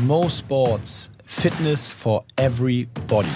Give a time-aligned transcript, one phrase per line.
[0.00, 3.28] Mo Sports Fitness for Everybody.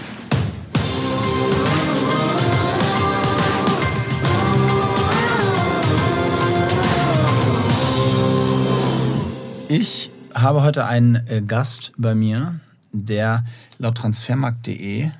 [9.68, 12.58] Ich habe heute einen äh, Gast bei mir,
[12.92, 13.44] der
[13.78, 15.10] laut transfermarkt.de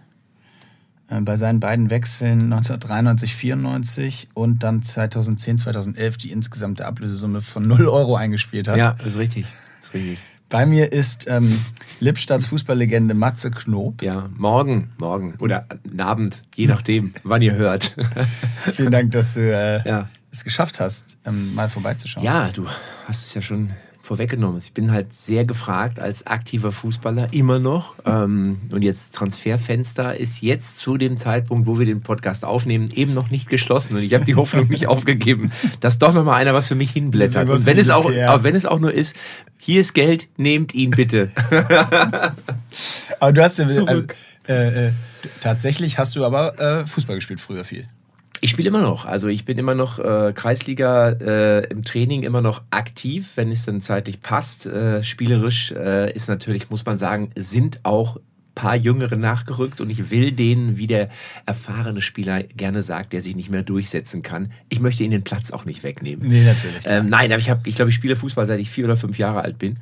[1.09, 7.62] äh, bei seinen beiden Wechseln 1993, 94 und dann 2010, 2011 die insgesamte Ablösesumme von
[7.62, 8.77] 0 Euro eingespielt hat.
[8.77, 9.46] Ja, ist richtig.
[9.80, 10.18] Ist richtig.
[10.48, 11.59] Bei mir ist ähm,
[12.01, 14.01] Lippstadts Fußballlegende Matze Knob.
[14.02, 15.66] Ja, morgen, morgen oder
[15.98, 17.95] Abend, je nachdem, wann ihr hört.
[18.75, 20.09] Vielen Dank, dass du äh, Ja.
[20.33, 22.25] es geschafft hast, ähm, mal vorbeizuschauen.
[22.25, 22.66] Ja, du
[23.06, 23.70] hast es ja schon
[24.09, 24.59] vorweggenommen.
[24.59, 27.95] Ich bin halt sehr gefragt als aktiver Fußballer immer noch.
[28.07, 33.12] Ähm, und jetzt Transferfenster ist jetzt zu dem Zeitpunkt, wo wir den Podcast aufnehmen, eben
[33.12, 33.97] noch nicht geschlossen.
[33.97, 36.91] Und ich habe die Hoffnung nicht aufgegeben, dass doch noch mal einer was für mich
[36.91, 37.48] hinblättert.
[37.51, 39.15] Und wenn es auch, aber wenn es auch nur ist,
[39.59, 41.31] hier ist Geld, nehmt ihn bitte.
[43.20, 44.15] Aber du hast ja Zurück.
[44.48, 44.93] äh, äh,
[45.41, 47.89] tatsächlich hast du aber äh, Fußball gespielt früher viel.
[48.41, 49.05] Ich spiele immer noch.
[49.05, 53.64] Also ich bin immer noch äh, Kreisliga äh, im Training immer noch aktiv, wenn es
[53.64, 54.67] dann zeitlich passt.
[54.67, 58.19] Äh, spielerisch äh, ist natürlich, muss man sagen, sind auch
[58.59, 61.11] paar Jüngere nachgerückt und ich will denen, wie der
[61.47, 64.50] erfahrene Spieler gerne sagt, der sich nicht mehr durchsetzen kann.
[64.69, 66.28] Ich möchte ihnen den Platz auch nicht wegnehmen.
[66.28, 66.84] Nee, natürlich.
[66.87, 69.17] Ähm, nein, aber ich habe, ich glaube, ich spiele Fußball seit ich vier oder fünf
[69.17, 69.78] Jahre alt bin.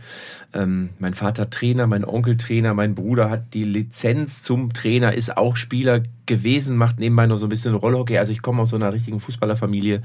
[0.53, 5.39] Ähm, mein Vater Trainer, mein Onkel Trainer, mein Bruder hat die Lizenz zum Trainer, ist
[5.39, 8.19] auch Spieler gewesen, macht nebenbei noch so ein bisschen Rollhockey.
[8.19, 10.03] Also ich komme aus so einer richtigen Fußballerfamilie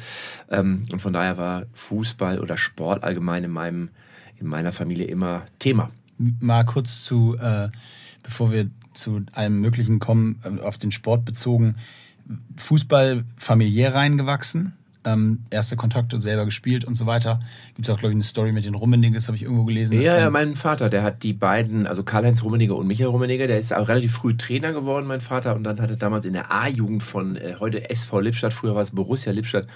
[0.50, 3.90] ähm, und von daher war Fußball oder Sport allgemein in meinem
[4.40, 5.92] in meiner Familie immer Thema.
[6.18, 7.70] mal kurz zu, äh,
[8.24, 11.76] bevor wir zu allem Möglichen kommen, äh, auf den Sport bezogen.
[12.58, 14.74] Fußball familiär reingewachsen,
[15.06, 17.40] ähm, erste Kontakte selber gespielt und so weiter.
[17.76, 20.00] Gibt es auch, glaube ich, eine Story mit den Rummeniges, habe ich irgendwo gelesen.
[20.02, 23.60] Ja, ja, mein Vater, der hat die beiden, also Karl-Heinz Rummenigge und Michael Rummenigge, der
[23.60, 27.04] ist auch relativ früh Trainer geworden, mein Vater, und dann hatte damals in der A-Jugend
[27.04, 29.68] von äh, heute SV Lippstadt, früher war es Borussia Lippstadt,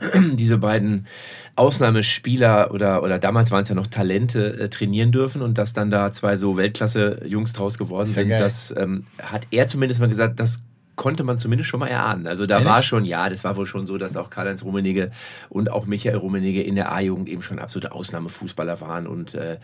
[0.34, 1.06] diese beiden
[1.54, 5.90] Ausnahmespieler oder, oder damals waren es ja noch Talente äh, trainieren dürfen und dass dann
[5.90, 8.40] da zwei so Weltklasse-Jungs draus geworden ja sind, geil.
[8.40, 10.62] das ähm, hat er zumindest mal gesagt, das
[11.02, 12.28] konnte man zumindest schon mal erahnen.
[12.28, 12.68] Also da Ehrlich?
[12.68, 15.10] war schon, ja, das war wohl schon so, dass auch Karl-Heinz Rummenigge
[15.48, 19.58] und auch Michael Rummenigge in der A-Jugend eben schon absolute Ausnahmefußballer waren und äh,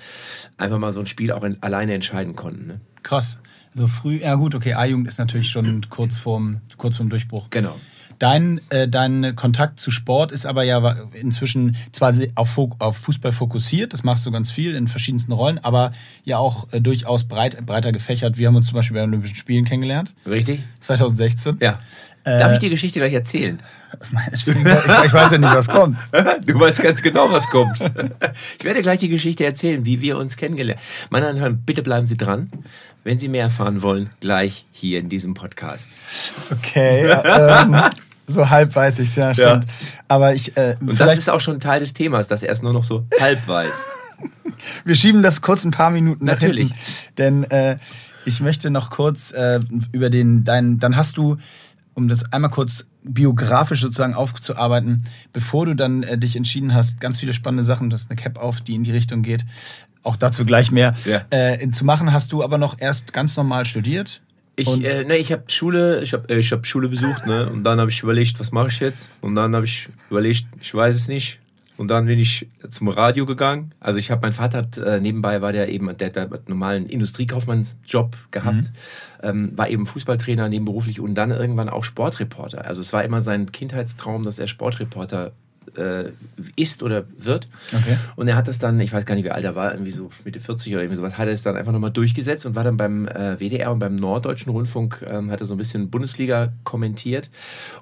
[0.57, 2.67] einfach mal so ein Spiel auch in, alleine entscheiden konnten.
[2.67, 2.81] Ne?
[3.05, 3.39] Krass.
[3.77, 7.51] So früh, ja gut, okay, A-Jugend ist natürlich schon kurz vorm, kurz vorm Durchbruch.
[7.51, 7.77] Genau.
[8.19, 13.93] Dein, äh, dein Kontakt zu Sport ist aber ja inzwischen zwar auf, auf Fußball fokussiert,
[13.93, 15.93] das machst du ganz viel in verschiedensten Rollen, aber
[16.25, 18.39] ja auch äh, durchaus breit, breiter gefächert.
[18.39, 20.65] Wir haben uns zum Beispiel bei Olympischen Spielen kennengelernt, Richtig?
[20.81, 21.59] 2016.
[21.61, 21.79] Ja.
[22.25, 23.59] Darf ich die Geschichte gleich erzählen?
[24.33, 25.97] Ich, ich weiß ja nicht, was kommt.
[26.47, 27.79] Du weißt ganz genau, was kommt.
[28.59, 31.09] Ich werde gleich die Geschichte erzählen, wie wir uns kennengelernt haben.
[31.11, 32.51] Meine Damen und Herren, bitte bleiben Sie dran.
[33.05, 35.89] Wenn Sie mehr erfahren wollen, gleich hier in diesem Podcast.
[36.51, 37.81] Okay, ähm,
[38.29, 39.67] so halb weiß ich es, ja, stimmt.
[40.07, 42.73] Aber ich, äh, Und das ist auch schon Teil des Themas, dass er es nur
[42.73, 43.85] noch so halb weiß.
[44.85, 46.69] wir schieben das kurz ein paar Minuten nach Natürlich.
[46.69, 47.15] hinten.
[47.19, 47.79] Denn äh,
[48.25, 49.61] ich möchte noch kurz äh,
[49.93, 51.37] über den, deinen, dann hast du,
[51.95, 57.19] um das einmal kurz biografisch sozusagen aufzuarbeiten, bevor du dann äh, dich entschieden hast, ganz
[57.19, 59.45] viele spannende Sachen, du hast eine Cap auf, die in die Richtung geht,
[60.03, 61.23] auch dazu gleich mehr, Ja.
[61.31, 64.21] äh, zu machen, hast du aber noch erst ganz normal studiert.
[64.59, 67.49] Ich, äh, ne, ich habe Schule, ich habe äh, ich hab Schule besucht, ne?
[67.49, 69.09] Und dann habe ich überlegt, was mache ich jetzt?
[69.21, 71.39] Und dann habe ich überlegt, ich weiß es nicht.
[71.77, 73.73] Und dann bin ich zum Radio gegangen.
[73.79, 76.45] Also ich habe, mein Vater hat äh, nebenbei war der eben, der, der hat einen
[76.49, 78.73] normalen Industriekaufmannsjob gehabt,
[79.23, 82.65] ähm, war eben Fußballtrainer nebenberuflich und dann irgendwann auch Sportreporter.
[82.65, 85.31] Also es war immer sein Kindheitstraum, dass er Sportreporter
[85.77, 86.11] äh,
[86.57, 87.49] ist oder wird.
[87.73, 87.97] Okay.
[88.17, 90.11] Und er hat das dann, ich weiß gar nicht, wie alt er war, irgendwie so
[90.25, 92.77] Mitte 40 oder irgendwie sowas, hat er es dann einfach nochmal durchgesetzt und war dann
[92.77, 97.31] beim äh, WDR und beim Norddeutschen Rundfunk, ähm, hat er so ein bisschen Bundesliga kommentiert.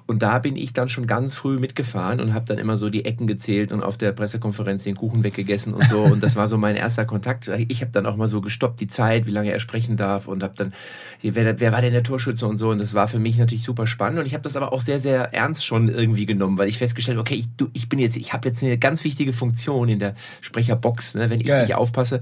[0.05, 3.05] Und da bin ich dann schon ganz früh mitgefahren und habe dann immer so die
[3.05, 5.99] Ecken gezählt und auf der Pressekonferenz den Kuchen weggegessen und so.
[6.01, 7.47] Und das war so mein erster Kontakt.
[7.67, 10.43] Ich habe dann auch mal so gestoppt, die Zeit, wie lange er sprechen darf und
[10.43, 10.73] habe dann,
[11.21, 12.69] wer, wer war denn der Torschütze und so.
[12.69, 14.19] Und das war für mich natürlich super spannend.
[14.19, 17.17] Und ich habe das aber auch sehr, sehr ernst schon irgendwie genommen, weil ich festgestellt
[17.17, 20.15] okay, ich, du, ich bin jetzt, ich habe jetzt eine ganz wichtige Funktion in der
[20.41, 21.61] Sprecherbox, ne, wenn ich Geil.
[21.61, 22.21] nicht aufpasse.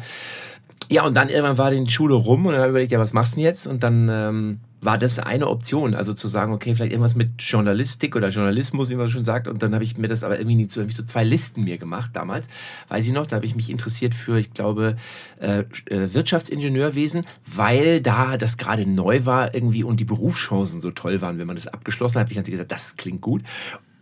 [0.90, 3.14] Ja, und dann irgendwann war die Schule rum und dann habe ich überlegt, ja, was
[3.14, 3.66] machst du denn jetzt?
[3.66, 8.16] Und dann ähm, war das eine Option, also zu sagen, okay, vielleicht irgendwas mit Journalistik
[8.16, 9.48] oder Journalismus, wie man schon sagt.
[9.48, 11.64] Und dann habe ich mir das aber irgendwie nicht so, hab ich so zwei Listen
[11.64, 12.48] mir gemacht damals,
[12.90, 14.96] weiß ich noch, da habe ich mich interessiert für, ich glaube,
[15.40, 21.20] äh, äh, Wirtschaftsingenieurwesen, weil da das gerade neu war irgendwie und die Berufschancen so toll
[21.22, 23.42] waren, wenn man das abgeschlossen hat, habe ich natürlich gesagt, das klingt gut.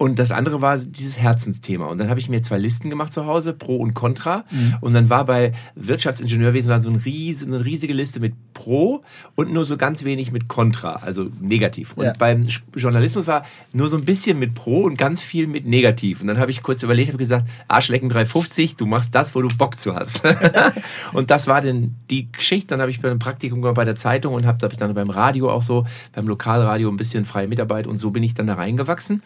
[0.03, 1.85] Und das andere war dieses Herzensthema.
[1.85, 4.43] Und dann habe ich mir zwei Listen gemacht zu Hause, Pro und Contra.
[4.51, 4.75] Mhm.
[4.81, 9.01] Und dann war bei Wirtschaftsingenieurwesen war so, ein riesen, so eine riesige Liste mit Pro
[9.35, 11.93] und nur so ganz wenig mit Contra, also negativ.
[11.93, 12.13] Und ja.
[12.19, 12.45] beim
[12.75, 16.19] Journalismus war nur so ein bisschen mit Pro und ganz viel mit negativ.
[16.19, 19.47] Und dann habe ich kurz überlegt, habe gesagt, Arschlecken 350, du machst das, wo du
[19.57, 20.21] Bock zu hast.
[21.13, 22.67] und das war dann die Geschichte.
[22.67, 24.93] Dann habe ich bei einem Praktikum gemacht bei der Zeitung und habe hab ich dann
[24.93, 28.47] beim Radio auch so, beim Lokalradio ein bisschen freie Mitarbeit und so bin ich dann
[28.47, 29.23] da reingewachsen.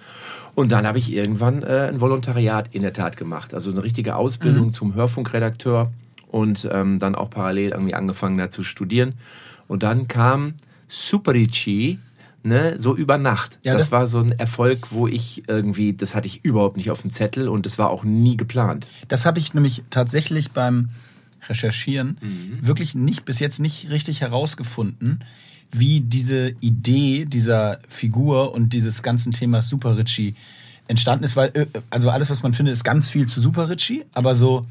[0.57, 3.53] Und dann habe ich irgendwann äh, ein Volontariat in der Tat gemacht.
[3.53, 4.71] Also eine richtige Ausbildung mhm.
[4.71, 5.91] zum Hörfunkredakteur
[6.31, 9.13] und ähm, dann auch parallel irgendwie angefangen da zu studieren.
[9.67, 10.55] Und dann kam
[10.87, 11.99] Superici,
[12.41, 13.59] ne, so über Nacht.
[13.61, 16.89] Ja, das, das, war so ein Erfolg, wo ich irgendwie, das hatte ich überhaupt nicht
[16.89, 18.87] auf dem Zettel und das war auch nie geplant.
[19.09, 20.89] Das habe ich nämlich tatsächlich beim
[21.49, 22.65] Recherchieren mhm.
[22.65, 25.23] wirklich nicht bis jetzt nicht richtig herausgefunden,
[25.71, 30.35] wie diese Idee dieser Figur und dieses ganzen Themas Super Richie
[30.87, 34.05] entstanden ist, weil äh, also alles, was man findet, ist ganz viel zu Super Richie,
[34.13, 34.65] aber so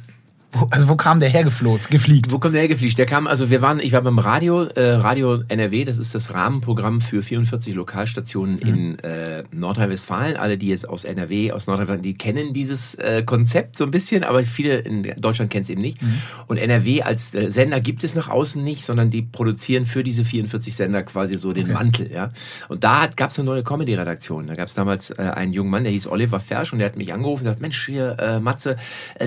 [0.53, 2.33] wo, also wo kam der hergefliegt?
[2.33, 2.97] Wo kommt der hergefliegt?
[2.99, 6.33] Der kam, also wir waren, ich war beim Radio, äh, Radio NRW, das ist das
[6.33, 8.61] Rahmenprogramm für 44 Lokalstationen mhm.
[8.63, 10.37] in äh, Nordrhein-Westfalen.
[10.37, 14.23] Alle, die jetzt aus NRW, aus Nordrhein-Westfalen, die kennen dieses äh, Konzept so ein bisschen,
[14.23, 16.01] aber viele in Deutschland kennen es eben nicht.
[16.01, 16.15] Mhm.
[16.47, 20.25] Und NRW als äh, Sender gibt es nach außen nicht, sondern die produzieren für diese
[20.25, 21.73] 44 Sender quasi so den okay.
[21.73, 22.13] Mantel.
[22.13, 22.31] Ja?
[22.69, 24.47] Und da gab es eine neue Comedy-Redaktion.
[24.47, 26.97] Da gab es damals äh, einen jungen Mann, der hieß Oliver Fersch und der hat
[26.97, 28.77] mich angerufen und gesagt, Mensch, hier, äh, Matze,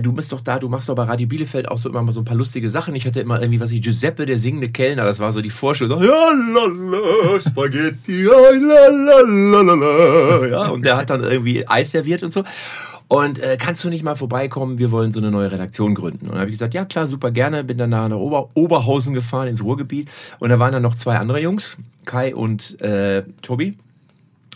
[0.01, 2.21] du bist doch da, du machst doch bei Radio Bielefeld auch so immer mal so
[2.21, 2.95] ein paar lustige Sachen.
[2.95, 6.03] Ich hatte immer irgendwie, was ich, Giuseppe, der singende Kellner, das war so die Vorstellung.
[6.03, 8.51] Ja, lala, Spaghetti, la,
[10.47, 12.44] ja, und der hat dann irgendwie Eis serviert und so.
[13.09, 14.77] Und äh, kannst du nicht mal vorbeikommen?
[14.77, 16.27] Wir wollen so eine neue Redaktion gründen.
[16.27, 17.63] Und dann habe ich gesagt, ja klar, super gerne.
[17.63, 20.12] Bin dann nach Ober Oberhausen gefahren ins Ruhrgebiet.
[20.38, 23.77] Und da waren dann noch zwei andere Jungs, Kai und äh, Tobi.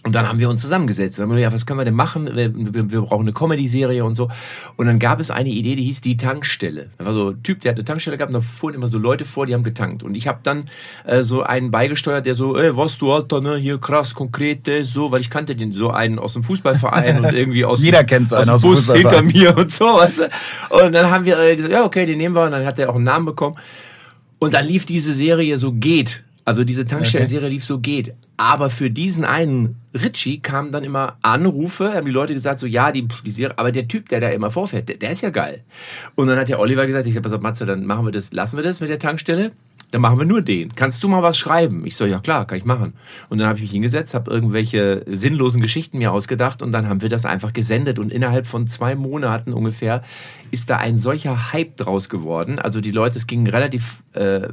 [0.05, 1.17] Und dann haben wir uns zusammengesetzt.
[1.17, 2.29] Dann haben wir ja, was können wir denn machen?
[2.35, 4.29] Wir, wir, brauchen eine Comedy-Serie und so.
[4.75, 6.89] Und dann gab es eine Idee, die hieß die Tankstelle.
[6.97, 8.97] Da war so ein Typ, der hat eine Tankstelle gehabt und da fuhren immer so
[8.97, 10.03] Leute vor, die haben getankt.
[10.03, 10.69] Und ich habe dann
[11.05, 15.09] äh, so einen beigesteuert, der so, ey, was du Alter, ne, hier krass, konkrete, so,
[15.11, 18.35] weil ich kannte den so einen aus dem Fußballverein und irgendwie aus, Jeder kennt so
[18.35, 19.85] einen aus dem Bus hinter mir und so.
[19.85, 20.85] Weißt du?
[20.85, 22.44] Und dann haben wir äh, gesagt, ja, okay, den nehmen wir.
[22.44, 23.56] Und dann hat er auch einen Namen bekommen.
[24.39, 26.25] Und dann lief diese Serie so geht.
[26.44, 28.13] Also diese Tankstellenserie lief so geht.
[28.38, 32.91] Aber für diesen einen Ritchie kamen dann immer Anrufe, haben die Leute gesagt, so ja,
[32.91, 35.63] die, die Serie, aber der Typ, der da immer vorfährt, der, der ist ja geil.
[36.15, 38.33] Und dann hat der Oliver gesagt, ich sag, pass auf, Matze, dann machen wir das,
[38.33, 39.51] lassen wir das mit der Tankstelle
[39.94, 40.74] dann machen wir nur den.
[40.74, 41.85] Kannst du mal was schreiben?
[41.85, 42.94] Ich so, ja klar, kann ich machen.
[43.30, 47.03] Und dann habe ich mich hingesetzt, habe irgendwelche sinnlosen Geschichten mir ausgedacht und dann haben
[47.03, 50.01] wir das einfach gesendet und innerhalb von zwei Monaten ungefähr
[50.50, 52.57] ist da ein solcher Hype draus geworden.
[52.57, 54.50] Also die Leute, es ging relativ äh,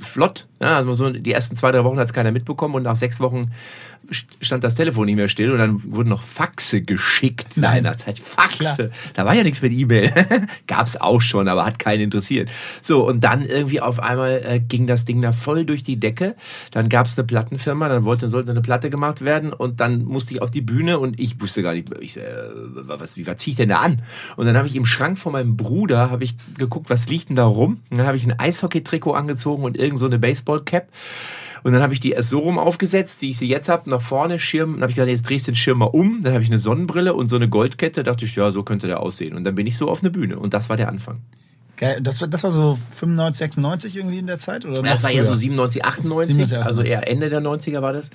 [0.00, 0.46] flott.
[0.60, 3.20] Ja, also so die ersten zwei, drei Wochen hat es keiner mitbekommen und nach sechs
[3.20, 3.50] Wochen
[4.12, 8.18] stand das Telefon nicht mehr still und dann wurden noch Faxe geschickt seinerzeit.
[8.18, 8.74] Faxe.
[8.74, 8.88] Klar.
[9.14, 10.12] Da war ja nichts mit E-Mail.
[10.66, 12.50] Gab's auch schon, aber hat keinen interessiert.
[12.82, 16.34] So, und dann irgendwie auf einmal äh, ging das Ding da voll durch die Decke.
[16.72, 20.42] Dann gab's eine Plattenfirma, dann wollte, sollte eine Platte gemacht werden und dann musste ich
[20.42, 22.22] auf die Bühne und ich wusste gar nicht, ich, äh,
[22.72, 24.02] was, wie, was zieh ich denn da an?
[24.36, 27.36] Und dann habe ich im Schrank von meinem Bruder, habe ich geguckt, was liegt denn
[27.36, 27.80] da rum?
[27.90, 28.38] Und dann habe ich ein
[28.90, 30.88] Eishockey-Trikot angezogen und irgend so eine Baseball-Cap.
[31.62, 34.00] Und dann habe ich die erst so rum aufgesetzt, wie ich sie jetzt habe, nach
[34.00, 34.74] vorne, Schirm.
[34.74, 36.22] Dann habe ich gesagt, jetzt drehst du den Schirm mal um.
[36.22, 38.02] Dann habe ich eine Sonnenbrille und so eine Goldkette.
[38.02, 39.36] Da dachte ich, ja, so könnte der aussehen.
[39.36, 40.38] Und dann bin ich so auf eine Bühne.
[40.38, 41.20] Und das war der Anfang.
[41.76, 42.00] Geil.
[42.00, 44.64] Das, das war so 95, 96 irgendwie in der Zeit?
[44.64, 46.66] Oder das war eher so 97, 98, 97, 98.
[46.66, 48.10] Also eher Ende der 90er war das.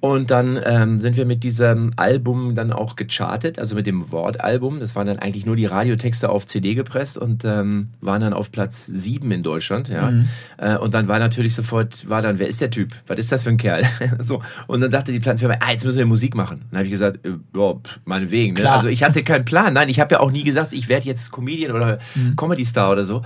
[0.00, 4.78] Und dann ähm, sind wir mit diesem Album dann auch gechartet, also mit dem Wortalbum.
[4.78, 8.52] Das waren dann eigentlich nur die Radiotexte auf CD gepresst und ähm, waren dann auf
[8.52, 9.88] Platz sieben in Deutschland.
[9.88, 10.12] Ja.
[10.12, 10.28] Mhm.
[10.56, 12.92] Äh, und dann war natürlich sofort, war dann, wer ist der Typ?
[13.08, 13.84] Was ist das für ein Kerl?
[14.20, 14.40] so.
[14.68, 16.66] Und dann sagte die Plattenfirma, ah, jetzt müssen wir Musik machen.
[16.70, 18.54] Dann habe ich gesagt, äh, boah, meinetwegen.
[18.54, 18.70] Ne?
[18.70, 19.72] Also ich hatte keinen Plan.
[19.72, 22.36] Nein, ich habe ja auch nie gesagt, ich werde jetzt Comedian oder mhm.
[22.36, 23.22] Comedy-Star oder so.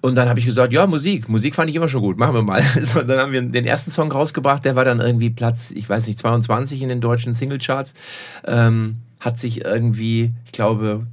[0.00, 1.28] Und dann habe ich gesagt, ja, Musik.
[1.28, 2.18] Musik fand ich immer schon gut.
[2.18, 2.62] Machen wir mal.
[2.84, 6.06] So, dann haben wir den ersten Song rausgebracht, der war dann irgendwie Platz, ich weiß
[6.06, 7.94] nicht, 22 in den deutschen Singlecharts.
[8.44, 11.06] Ähm, hat sich irgendwie, ich glaube,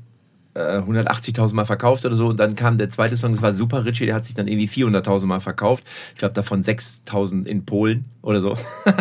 [0.56, 2.28] 180.000 äh, Mal verkauft oder so.
[2.28, 4.68] Und dann kam der zweite Song, das war Super Richie, der hat sich dann irgendwie
[4.68, 5.84] 400.000 Mal verkauft.
[6.14, 8.56] Ich glaube, davon 6.000 in Polen oder so.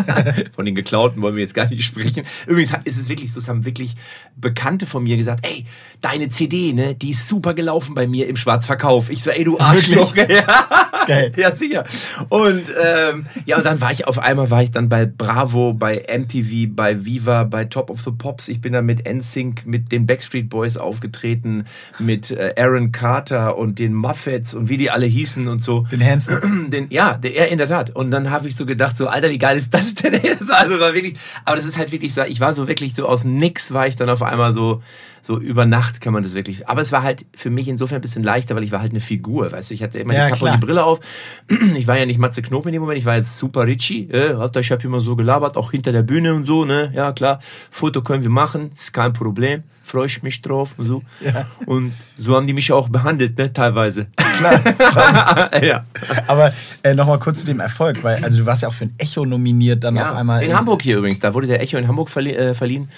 [0.54, 2.24] von den geklauten wollen wir jetzt gar nicht sprechen.
[2.46, 3.96] Übrigens ist es wirklich so, es haben wirklich
[4.36, 5.66] Bekannte von mir gesagt, ey,
[6.00, 9.10] deine CD, ne, die ist super gelaufen bei mir im Schwarzverkauf.
[9.10, 10.14] Ich so, ey, du Arschloch.
[11.06, 11.32] Geil.
[11.36, 11.84] Ja, sicher.
[12.28, 16.06] Und ähm, ja, und dann war ich auf einmal, war ich dann bei Bravo, bei
[16.08, 18.48] MTV, bei Viva, bei Top of the Pops.
[18.48, 21.64] Ich bin dann mit NSYNC, mit den Backstreet Boys aufgetreten aufgetreten
[21.98, 25.86] mit äh, Aaron Carter und den Muffets und wie die alle hießen und so.
[25.90, 26.46] Den Hansons.
[26.70, 27.90] Den, ja, der, in der Tat.
[27.90, 30.20] Und dann habe ich so gedacht, so, Alter, wie geil ist das denn?
[30.50, 33.72] Also war wirklich, aber das ist halt wirklich ich war so wirklich so aus nix,
[33.72, 34.82] war ich dann auf einmal so,
[35.22, 36.68] so über Nacht kann man das wirklich.
[36.68, 39.00] Aber es war halt für mich insofern ein bisschen leichter, weil ich war halt eine
[39.00, 41.00] Figur, weißt du, ich hatte immer Ja, die Kappe und die Brille auf.
[41.76, 44.08] Ich war ja nicht Matze Knob in dem Moment, ich war jetzt super Richie.
[44.10, 46.90] Äh, ich habe immer so gelabert, auch hinter der Bühne und so, ne?
[46.94, 47.40] Ja, klar.
[47.70, 49.62] Foto können wir machen, ist kein Problem.
[49.82, 51.02] Freue ich mich drauf und so.
[51.20, 51.46] Ja.
[51.66, 54.06] Und so haben die mich auch behandelt, ne, teilweise.
[54.16, 55.50] Klar.
[55.62, 55.84] ja.
[56.26, 58.94] Aber äh, nochmal kurz zu dem Erfolg, weil also du warst ja auch für ein
[58.98, 60.42] Echo nominiert, dann Ja, auf einmal.
[60.42, 61.18] in Hamburg hier übrigens.
[61.20, 62.88] Da wurde der Echo in Hamburg verli äh, verliehen.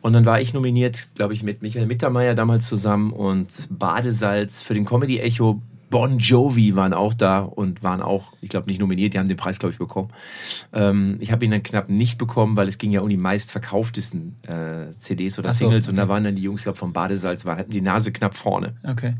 [0.00, 4.74] Und dann war ich nominiert, glaube ich, mit Michael Mittermeier damals zusammen und Badesalz für
[4.74, 5.60] den Comedy Echo.
[5.90, 9.36] Bon Jovi waren auch da und waren auch, ich glaube, nicht nominiert, die haben den
[9.36, 10.10] Preis, glaube ich, bekommen.
[10.72, 14.36] Ähm, ich habe ihn dann knapp nicht bekommen, weil es ging ja um die meistverkauftesten
[14.46, 16.10] äh, CDs oder so, Singles und da okay.
[16.10, 18.74] waren dann die Jungs, glaube vom Badesalz, waren, hatten die Nase knapp vorne.
[18.82, 19.14] Okay.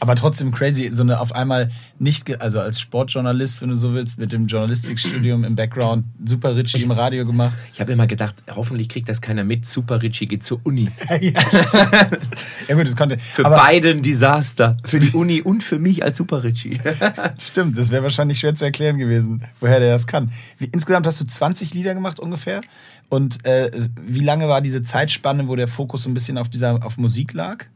[0.00, 4.18] Aber trotzdem crazy, so eine auf einmal nicht, also als Sportjournalist, wenn du so willst,
[4.18, 7.56] mit dem Journalistikstudium im Background, super Richie im Radio gemacht.
[7.72, 9.66] Ich habe immer gedacht, hoffentlich kriegt das keiner mit.
[9.66, 10.88] Super Richie geht zur Uni.
[11.08, 11.18] ja,
[12.68, 13.18] ja gut, das konnte.
[13.18, 14.76] Für beide ein Desaster.
[14.84, 16.80] Für die Uni und für mich als Super Richie.
[17.38, 20.32] stimmt, das wäre wahrscheinlich schwer zu erklären gewesen, woher der das kann.
[20.58, 22.60] Wie, insgesamt hast du 20 Lieder gemacht ungefähr.
[23.08, 26.84] Und äh, wie lange war diese Zeitspanne, wo der Fokus so ein bisschen auf dieser
[26.84, 27.66] auf Musik lag?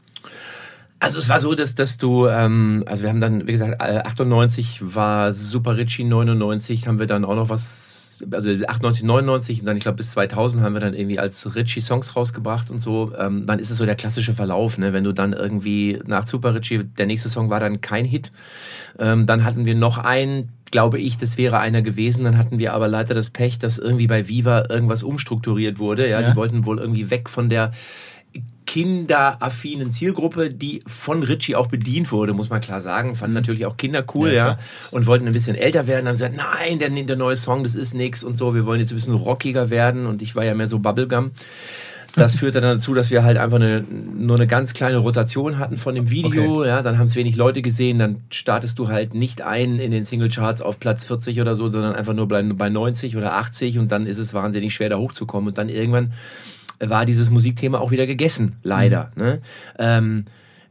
[1.03, 3.97] Also es war so, dass, dass du, ähm, also wir haben dann, wie gesagt, äh,
[3.99, 9.65] 98 war Super Richie, 99 haben wir dann auch noch was, also 98, 99 und
[9.65, 13.11] dann, ich glaube, bis 2000 haben wir dann irgendwie als Richie Songs rausgebracht und so.
[13.17, 14.93] Ähm, dann ist es so der klassische Verlauf, ne?
[14.93, 18.31] wenn du dann irgendwie nach Super Richie, der nächste Song war dann kein Hit.
[18.99, 22.23] Ähm, dann hatten wir noch einen, glaube ich, das wäre einer gewesen.
[22.25, 26.09] Dann hatten wir aber leider das Pech, dass irgendwie bei Viva irgendwas umstrukturiert wurde.
[26.09, 26.29] Ja, Ja.
[26.31, 27.71] die wollten wohl irgendwie weg von der
[28.65, 33.15] kinderaffinen Zielgruppe, die von Richie auch bedient wurde, muss man klar sagen.
[33.15, 34.57] Fanden natürlich auch Kinder cool, Ja, ja,
[34.91, 36.05] und wollten ein bisschen älter werden.
[36.07, 38.55] Haben gesagt, nein, der, der neue Song, das ist nix und so.
[38.55, 41.31] Wir wollen jetzt ein bisschen rockiger werden und ich war ja mehr so Bubblegum.
[42.15, 45.77] Das führte dann dazu, dass wir halt einfach eine, nur eine ganz kleine Rotation hatten
[45.77, 46.63] von dem Video.
[46.63, 47.99] Ja, dann haben es wenig Leute gesehen.
[47.99, 51.95] Dann startest du halt nicht ein in den Singlecharts auf Platz 40 oder so, sondern
[51.95, 55.49] einfach nur bei, bei 90 oder 80 und dann ist es wahnsinnig schwer da hochzukommen.
[55.49, 56.13] Und dann irgendwann
[56.89, 59.11] war dieses Musikthema auch wieder gegessen, leider.
[59.15, 59.41] Ne?
[59.77, 60.25] Ähm,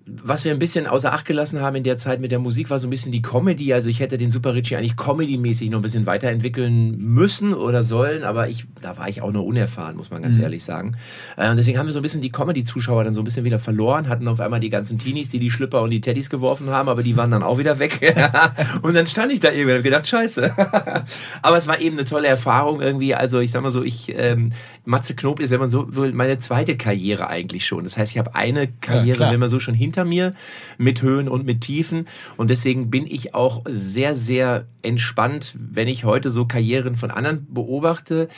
[0.06, 2.78] was wir ein bisschen außer Acht gelassen haben in der Zeit mit der Musik, war
[2.78, 3.72] so ein bisschen die Comedy.
[3.72, 8.24] Also ich hätte den Super Richie eigentlich comedy-mäßig noch ein bisschen weiterentwickeln müssen oder sollen,
[8.24, 10.96] aber ich, da war ich auch noch unerfahren, muss man ganz ehrlich sagen.
[11.36, 13.58] Äh, und deswegen haben wir so ein bisschen die Comedy-Zuschauer dann so ein bisschen wieder
[13.58, 16.88] verloren, hatten auf einmal die ganzen Teenies, die die Schlüpper und die Teddys geworfen haben,
[16.88, 18.00] aber die waren dann auch wieder weg.
[18.82, 20.54] und dann stand ich da irgendwie und hab gedacht, scheiße.
[21.42, 23.14] aber es war eben eine tolle Erfahrung irgendwie.
[23.14, 24.50] Also ich sag mal so, ich, ähm,
[24.84, 27.84] Matze Knob ist, wenn man so will, meine zweite Karriere eigentlich schon.
[27.84, 29.32] Das heißt, ich habe eine Karriere, klar.
[29.32, 30.34] wenn man so schon hinter mir,
[30.78, 32.08] mit Höhen und mit Tiefen.
[32.38, 37.46] Und deswegen bin ich auch sehr, sehr entspannt, wenn ich heute so Karrieren von anderen
[37.50, 38.28] beobachte.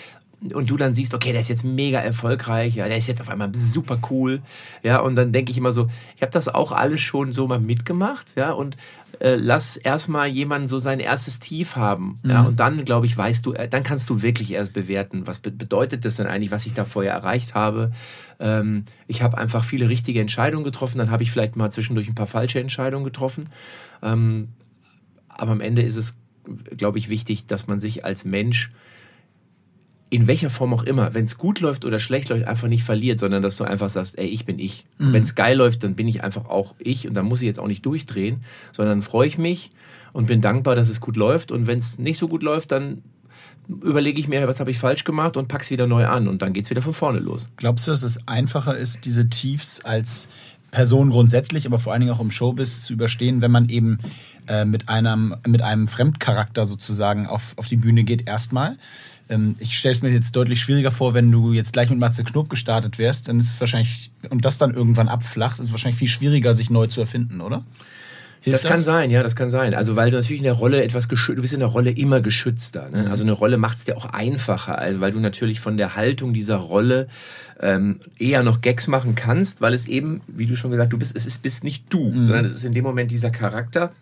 [0.53, 3.31] Und du dann siehst, okay, der ist jetzt mega erfolgreich, ja, der ist jetzt auf
[3.31, 4.43] einmal super cool,
[4.83, 7.61] ja, und dann denke ich immer so, ich habe das auch alles schon so mal
[7.61, 8.77] mitgemacht, ja, und
[9.21, 13.45] äh, lass erstmal jemanden so sein erstes Tief haben, ja, und dann, glaube ich, weißt
[13.47, 16.67] du, äh, dann kannst du wirklich erst bewerten, was be bedeutet das denn eigentlich, was
[16.67, 17.93] ich da vorher erreicht habe.
[18.41, 22.15] Ähm, ich habe einfach viele richtige Entscheidungen getroffen, dann habe ich vielleicht mal zwischendurch ein
[22.15, 23.49] paar falsche Entscheidungen getroffen.
[24.03, 24.49] Ähm,
[25.29, 26.19] aber am Ende ist es,
[26.77, 28.73] glaube ich, wichtig, dass man sich als Mensch
[30.15, 33.19] in welcher Form auch immer, wenn es gut läuft oder schlecht läuft, einfach nicht verliert,
[33.19, 34.87] sondern dass du einfach sagst, ey, ich bin ich.
[34.99, 35.13] Mhm.
[35.13, 37.59] Wenn es geil läuft, dann bin ich einfach auch ich und dann muss ich jetzt
[37.59, 39.73] auch nicht durchdrehen, sondern freue ich mich
[40.13, 41.51] und bin dankbar, dass es gut läuft.
[41.51, 43.03] Und wenn es nicht so gut läuft, dann
[43.69, 46.53] überlege ich mir, was habe ich falsch gemacht und pack's wieder neu an und dann
[46.53, 47.51] geht's wieder von vorne los.
[47.57, 50.29] Glaubst du, dass es einfacher ist, diese Tiefs als
[50.71, 53.99] Person grundsätzlich, aber vor allen Dingen auch im Showbiz zu überstehen, wenn man eben
[54.49, 58.77] äh, mit, einem, mit einem Fremdcharakter sozusagen auf, auf die Bühne geht erstmal?
[59.29, 62.25] Ähm, ich stelle es mir jetzt deutlich schwieriger vor, wenn du jetzt gleich mit Matze
[62.25, 65.99] Knob gestartet wärst, dann ist es wahrscheinlich, und das dann irgendwann abflacht, ist es wahrscheinlich
[65.99, 67.65] viel schwieriger, sich neu zu erfinden, oder?
[68.45, 69.73] Hilft Das kann sein, ja, das kann sein.
[69.73, 72.21] Also weil du natürlich in der Rolle etwas geschützt, du bist in der Rolle immer
[72.21, 72.91] geschützter.
[72.91, 73.09] Ne?
[73.09, 76.35] Also eine Rolle macht es dir auch einfacher, also weil du natürlich von der Haltung
[76.35, 77.09] dieser Rolle
[77.59, 81.17] ähm, eher noch Gags machen kannst, weil es eben, wie du schon gesagt, du bist,
[81.17, 83.93] es ist bist nicht du, sondern es ist in dem Moment dieser Charakter.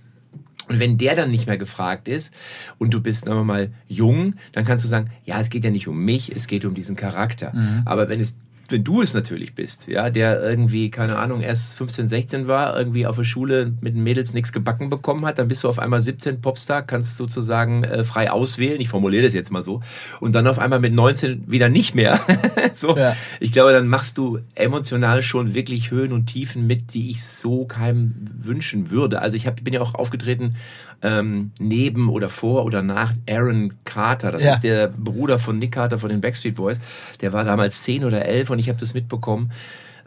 [0.69, 2.33] Und wenn der dann nicht mehr gefragt ist
[2.79, 5.71] und du bist, sagen wir mal, jung, dann kannst du sagen, ja, es geht ja
[5.71, 7.53] nicht um mich, es geht um diesen Charakter.
[7.85, 8.37] Aber wenn es
[8.69, 13.07] wenn du es natürlich bist, ja, der irgendwie, keine Ahnung, erst 15, 16 war, irgendwie
[13.07, 16.01] auf der Schule mit den Mädels nichts gebacken bekommen hat, dann bist du auf einmal
[16.01, 19.83] 17 Popstar, kannst sozusagen äh, frei auswählen, ich formuliere das jetzt mal so,
[20.21, 22.21] und dann auf einmal mit 19 wieder nicht mehr.
[22.73, 23.17] so, ja.
[23.41, 27.65] ich glaube, dann machst du emotional schon wirklich Höhen und Tiefen mit, die ich so
[27.65, 29.21] keinem wünschen würde.
[29.21, 30.57] Also ich hab, bin ja auch aufgetreten
[31.03, 34.33] ähm, neben oder vor oder nach Aaron Carter.
[34.33, 34.53] Das ja.
[34.55, 36.81] ist der Bruder von Nick Carter von den Backstreet Boys.
[37.21, 39.51] Der war damals 10 oder 11 und ich habe das mitbekommen.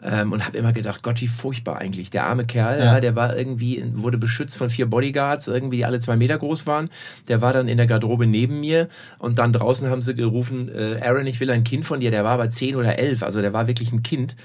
[0.08, 2.10] Ähm, und habe immer gedacht, Gott, wie furchtbar eigentlich.
[2.10, 2.84] Der arme Kerl, ja.
[2.84, 3.00] ja.
[3.00, 6.90] der war irgendwie, wurde beschützt von vier Bodyguards, irgendwie die alle zwei Meter groß waren.
[7.26, 11.00] Der war dann in der Garderobe neben mir und dann draußen haben sie gerufen, äh,
[11.02, 12.12] Aaron, ich will ein Kind von dir.
[12.12, 14.36] Der war aber zehn oder elf, also der war wirklich ein Kind.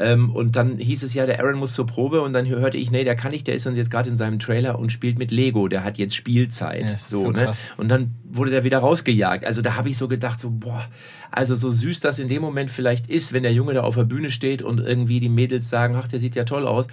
[0.00, 2.90] Ähm, und dann hieß es ja, der Aaron muss zur Probe und dann hörte ich,
[2.90, 5.30] nee, der kann nicht, der ist dann jetzt gerade in seinem Trailer und spielt mit
[5.30, 6.88] Lego, der hat jetzt Spielzeit.
[6.88, 7.52] Ja, so, so ne?
[7.76, 9.44] Und dann wurde der wieder rausgejagt.
[9.44, 10.88] Also da habe ich so gedacht, so, boah,
[11.30, 14.04] also so süß das in dem Moment vielleicht ist, wenn der Junge da auf der
[14.04, 16.86] Bühne steht und irgendwie die Mädels sagen, ach, der sieht ja toll aus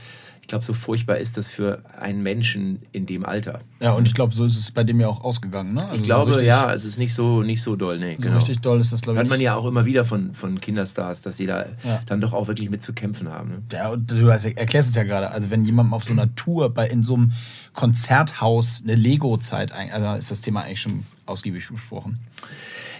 [0.47, 3.59] ich glaube, so furchtbar ist das für einen Menschen in dem Alter.
[3.81, 5.83] Ja, und ich glaube, so ist es bei dem ja auch ausgegangen, ne?
[5.83, 8.31] Also ich glaube, so ja, es ist nicht so, nicht so doll, nee, genau.
[8.31, 9.23] So richtig doll ist das, glaube ich.
[9.23, 11.99] Hört man ja auch immer wieder von, von Kinderstars, dass sie da ja.
[12.05, 13.49] dann doch auch wirklich mit zu kämpfen haben.
[13.49, 13.61] Ne?
[13.73, 15.31] Ja, und du erklärst es ja gerade.
[15.31, 17.33] Also, wenn jemand auf so einer Tour bei, in so einem
[17.73, 22.19] Konzerthaus eine Lego-Zeit, also ist das Thema eigentlich schon ausgiebig besprochen.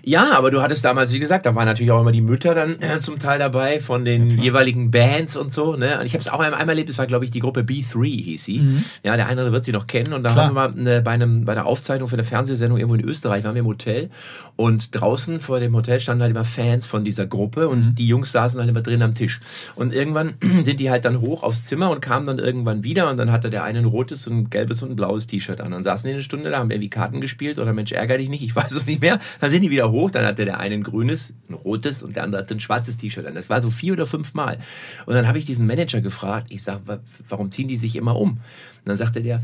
[0.04, 2.82] Ja, aber du hattest damals, wie gesagt, da waren natürlich auch immer die Mütter dann
[2.82, 5.76] äh, zum Teil dabei von den ja, jeweiligen Bands und so.
[5.76, 6.00] Ne?
[6.00, 8.44] Und ich habe es auch einmal erlebt, es war, glaube ich, die Gruppe B3 hieß
[8.44, 8.60] sie.
[8.60, 8.84] Mhm.
[9.04, 10.14] Ja, der eine wird sie noch kennen.
[10.14, 10.46] Und da klar.
[10.46, 13.44] haben wir mal eine, bei, einem, bei einer Aufzeichnung für eine Fernsehsendung irgendwo in Österreich,
[13.44, 14.10] waren wir im Hotel.
[14.56, 17.96] Und draußen vor dem Hotel standen halt immer Fans von dieser Gruppe und mhm.
[17.96, 19.42] die Jungs saßen halt immer drin am Tisch.
[19.76, 23.18] Und irgendwann sind die halt dann hoch aufs Zimmer und kamen dann irgendwann wieder und
[23.18, 25.72] dann hatte der eine ein rotes, ein gelbes und ein blaues T-Shirt an.
[25.72, 28.44] Dann saßen die eine Stunde da, haben irgendwie Karten gespielt oder Mensch, ärger dich nicht,
[28.44, 29.20] ich weiß es nicht mehr.
[29.40, 32.24] Dann sind die wieder hoch, dann hatte der eine ein grünes, ein rotes und der
[32.24, 33.36] andere hatte ein schwarzes T-Shirt an.
[33.36, 34.60] Das war so vier oder fünf Mal.
[35.06, 38.32] Und dann habe ich diesen Manager gefragt, ich sage, warum ziehen die sich immer um?
[38.32, 38.40] Und
[38.86, 39.44] dann sagte der,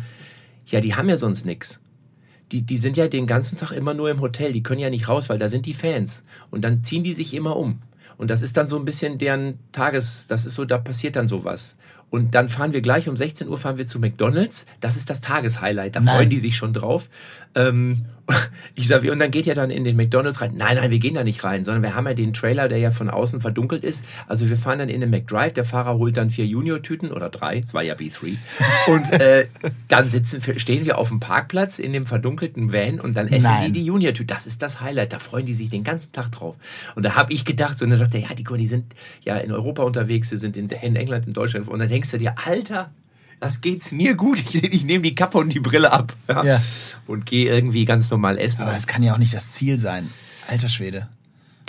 [0.65, 1.79] ja, die haben ja sonst nichts.
[2.51, 5.07] Die, die sind ja den ganzen Tag immer nur im Hotel, die können ja nicht
[5.07, 6.23] raus, weil da sind die Fans.
[6.51, 7.81] Und dann ziehen die sich immer um.
[8.17, 11.27] Und das ist dann so ein bisschen deren Tages, das ist so, da passiert dann
[11.27, 11.75] sowas.
[12.13, 14.67] Und dann fahren wir gleich um 16 Uhr fahren wir zu McDonalds.
[14.81, 15.95] Das ist das Tageshighlight.
[15.95, 16.15] Da Nein.
[16.15, 17.09] freuen die sich schon drauf.
[17.55, 18.05] Ähm,
[18.75, 20.53] ich sage, und dann geht ja dann in den McDonalds rein.
[20.55, 22.91] Nein, nein, wir gehen da nicht rein, sondern wir haben ja den Trailer, der ja
[22.91, 24.03] von außen verdunkelt ist.
[24.27, 25.53] Also wir fahren dann in den McDrive.
[25.53, 27.59] Der Fahrer holt dann vier Junior-Tüten oder drei.
[27.59, 28.37] Es war ja B3.
[28.87, 29.47] Und äh,
[29.89, 33.73] dann sitzen, stehen wir auf dem Parkplatz in dem verdunkelten Van und dann essen nein.
[33.73, 34.27] die die Junior-Tüten.
[34.27, 35.11] Das ist das Highlight.
[35.11, 36.55] Da freuen die sich den ganzen Tag drauf.
[36.95, 39.37] Und da habe ich gedacht, so, und dann sagt er, ja, die, die sind ja
[39.37, 41.67] in Europa unterwegs, sie sind in, in England, in Deutschland.
[41.67, 42.91] Und dann denkst du dir, Alter,
[43.43, 44.39] das geht's mir gut.
[44.39, 46.61] Ich, ich nehme die Kappe und die Brille ab ja, ja.
[47.07, 48.61] und gehe irgendwie ganz normal essen.
[48.61, 50.09] Aber das kann ja auch nicht das Ziel sein.
[50.47, 51.09] Alter Schwede.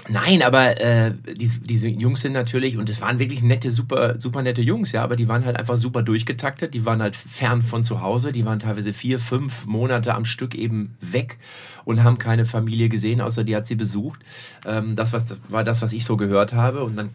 [0.09, 4.43] Nein, aber äh, diese, diese Jungs sind natürlich, und es waren wirklich nette, super, super
[4.43, 7.83] nette Jungs, ja, aber die waren halt einfach super durchgetaktet, die waren halt fern von
[7.85, 11.39] zu Hause, die waren teilweise vier, fünf Monate am Stück eben weg
[11.85, 14.21] und haben keine Familie gesehen, außer die hat sie besucht.
[14.65, 16.85] Ähm, das, was, das war das, was ich so gehört habe.
[16.85, 17.11] Und dann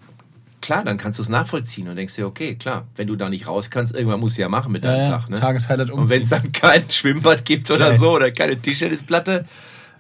[0.61, 3.47] klar, dann kannst du es nachvollziehen und denkst dir, okay, klar, wenn du da nicht
[3.47, 5.29] raus kannst, irgendwann musst du ja machen mit deinem ja, Tag.
[5.29, 5.39] Ne?
[5.39, 5.99] Tageshighlight umziehen.
[5.99, 7.97] Und wenn es dann kein Schwimmbad gibt oder okay.
[7.97, 9.45] so oder keine Tischtennisplatte,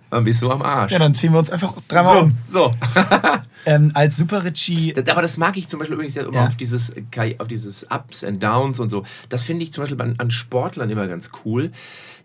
[0.09, 0.91] dann bist du am Arsch.
[0.91, 2.37] Ja, dann ziehen wir uns einfach dreimal so, um.
[2.45, 2.75] So.
[3.65, 4.93] ähm, als Super Richie.
[5.07, 6.47] Aber das mag ich zum Beispiel übrigens immer ja.
[6.47, 6.91] auf dieses,
[7.37, 9.03] auf dieses Ups and Downs und so.
[9.29, 11.71] Das finde ich zum Beispiel an, an Sportlern immer ganz cool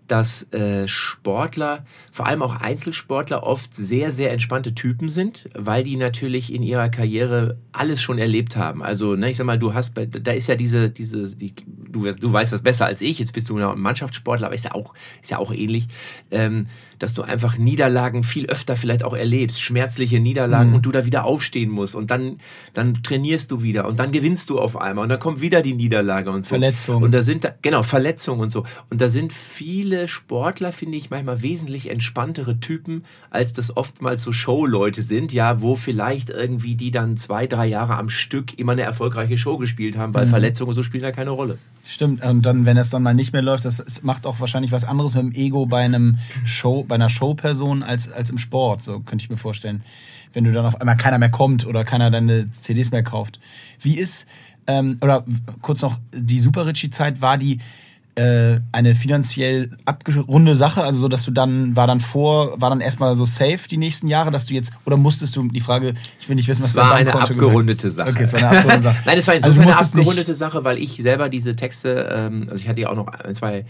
[0.06, 5.96] dass äh, Sportler, vor allem auch Einzelsportler, oft sehr, sehr entspannte Typen sind, weil die
[5.96, 8.82] natürlich in ihrer Karriere alles schon erlebt haben.
[8.82, 12.32] Also, ne, ich sag mal, du hast, da ist ja diese, diese, die, du, du
[12.32, 15.30] weißt das besser als ich, jetzt bist du ein Mannschaftssportler, aber ist ja auch, ist
[15.30, 15.88] ja auch ähnlich.
[16.30, 16.66] Ähm,
[16.98, 20.76] dass du einfach Niederlagen viel öfter vielleicht auch erlebst, schmerzliche Niederlagen mhm.
[20.76, 22.38] und du da wieder aufstehen musst und dann,
[22.72, 25.74] dann trainierst du wieder und dann gewinnst du auf einmal und dann kommt wieder die
[25.74, 26.50] Niederlage und so.
[26.50, 27.04] Verletzungen.
[27.04, 28.64] Und da sind, da, genau, Verletzungen und so.
[28.90, 34.32] Und da sind viele Sportler, finde ich, manchmal wesentlich entspanntere Typen, als das oftmals so
[34.32, 38.82] Showleute sind, ja, wo vielleicht irgendwie die dann zwei, drei Jahre am Stück immer eine
[38.82, 40.30] erfolgreiche Show gespielt haben, weil mhm.
[40.30, 41.58] Verletzungen und so spielen da keine Rolle.
[41.86, 44.84] Stimmt, und dann, wenn es dann mal nicht mehr läuft, das macht auch wahrscheinlich was
[44.84, 49.00] anderes mit dem Ego bei einem Show, bei einer Showperson als, als im Sport, so
[49.00, 49.82] könnte ich mir vorstellen.
[50.32, 53.38] Wenn du dann auf einmal keiner mehr kommt oder keiner deine CDs mehr kauft.
[53.80, 54.26] Wie ist,
[54.66, 55.24] ähm, oder
[55.60, 57.58] kurz noch, die Super Richie-Zeit war die
[58.16, 62.80] äh, eine finanziell abgerundete Sache, also so, dass du dann, war dann vor, war dann
[62.80, 66.28] erstmal so safe die nächsten Jahre, dass du jetzt, oder musstest du, die Frage, ich
[66.28, 68.10] will nicht wissen, was es war eine abgerundete Sache.
[68.10, 68.96] Okay, es war eine abgerundete Sache.
[69.04, 72.68] Nein, es war also eine abgerundete Sache, weil ich selber diese Texte, ähm, also ich
[72.68, 73.64] hatte ja auch noch ein, zwei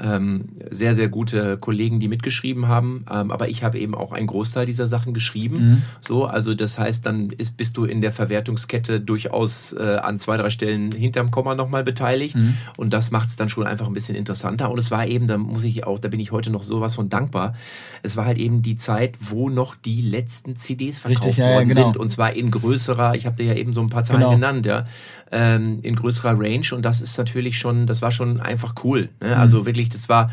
[0.00, 3.04] ähm, sehr, sehr gute Kollegen, die mitgeschrieben haben.
[3.10, 5.56] Ähm, aber ich habe eben auch einen Großteil dieser Sachen geschrieben.
[5.56, 5.82] Mhm.
[6.00, 10.36] So, also das heißt, dann ist, bist du in der Verwertungskette durchaus äh, an zwei,
[10.36, 12.36] drei Stellen hinterm Komma nochmal beteiligt.
[12.36, 12.54] Mhm.
[12.76, 14.70] Und das macht es dann schon einfach ein bisschen interessanter.
[14.70, 17.08] Und es war eben, da muss ich auch, da bin ich heute noch sowas von
[17.08, 17.54] dankbar.
[18.02, 21.68] Es war halt eben die Zeit, wo noch die letzten CDs verkauft Richtig, ja, worden
[21.70, 21.86] ja, genau.
[21.92, 21.96] sind.
[21.96, 24.32] Und zwar in größerer, ich habe dir ja eben so ein paar Zahlen genau.
[24.32, 24.86] genannt, ja,
[25.32, 26.66] ähm, in größerer Range.
[26.72, 29.08] Und das ist natürlich schon, das war schon einfach cool.
[29.20, 29.28] Ne?
[29.28, 29.34] Mhm.
[29.34, 30.30] Also wirklich, das war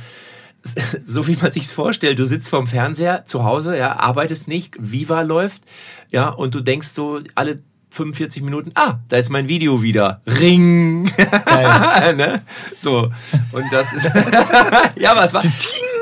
[1.06, 2.20] so wie man sich's vorstellt.
[2.20, 5.62] Du sitzt vorm Fernseher zu Hause, ja, arbeitest nicht, Viva läuft,
[6.10, 7.60] ja, und du denkst so alle
[7.92, 10.22] 45 Minuten, ah, da ist mein Video wieder.
[10.28, 11.04] Ring.
[11.48, 12.42] ne?
[12.78, 13.12] So.
[13.54, 14.06] Und das ist.
[14.98, 15.44] ja, es war.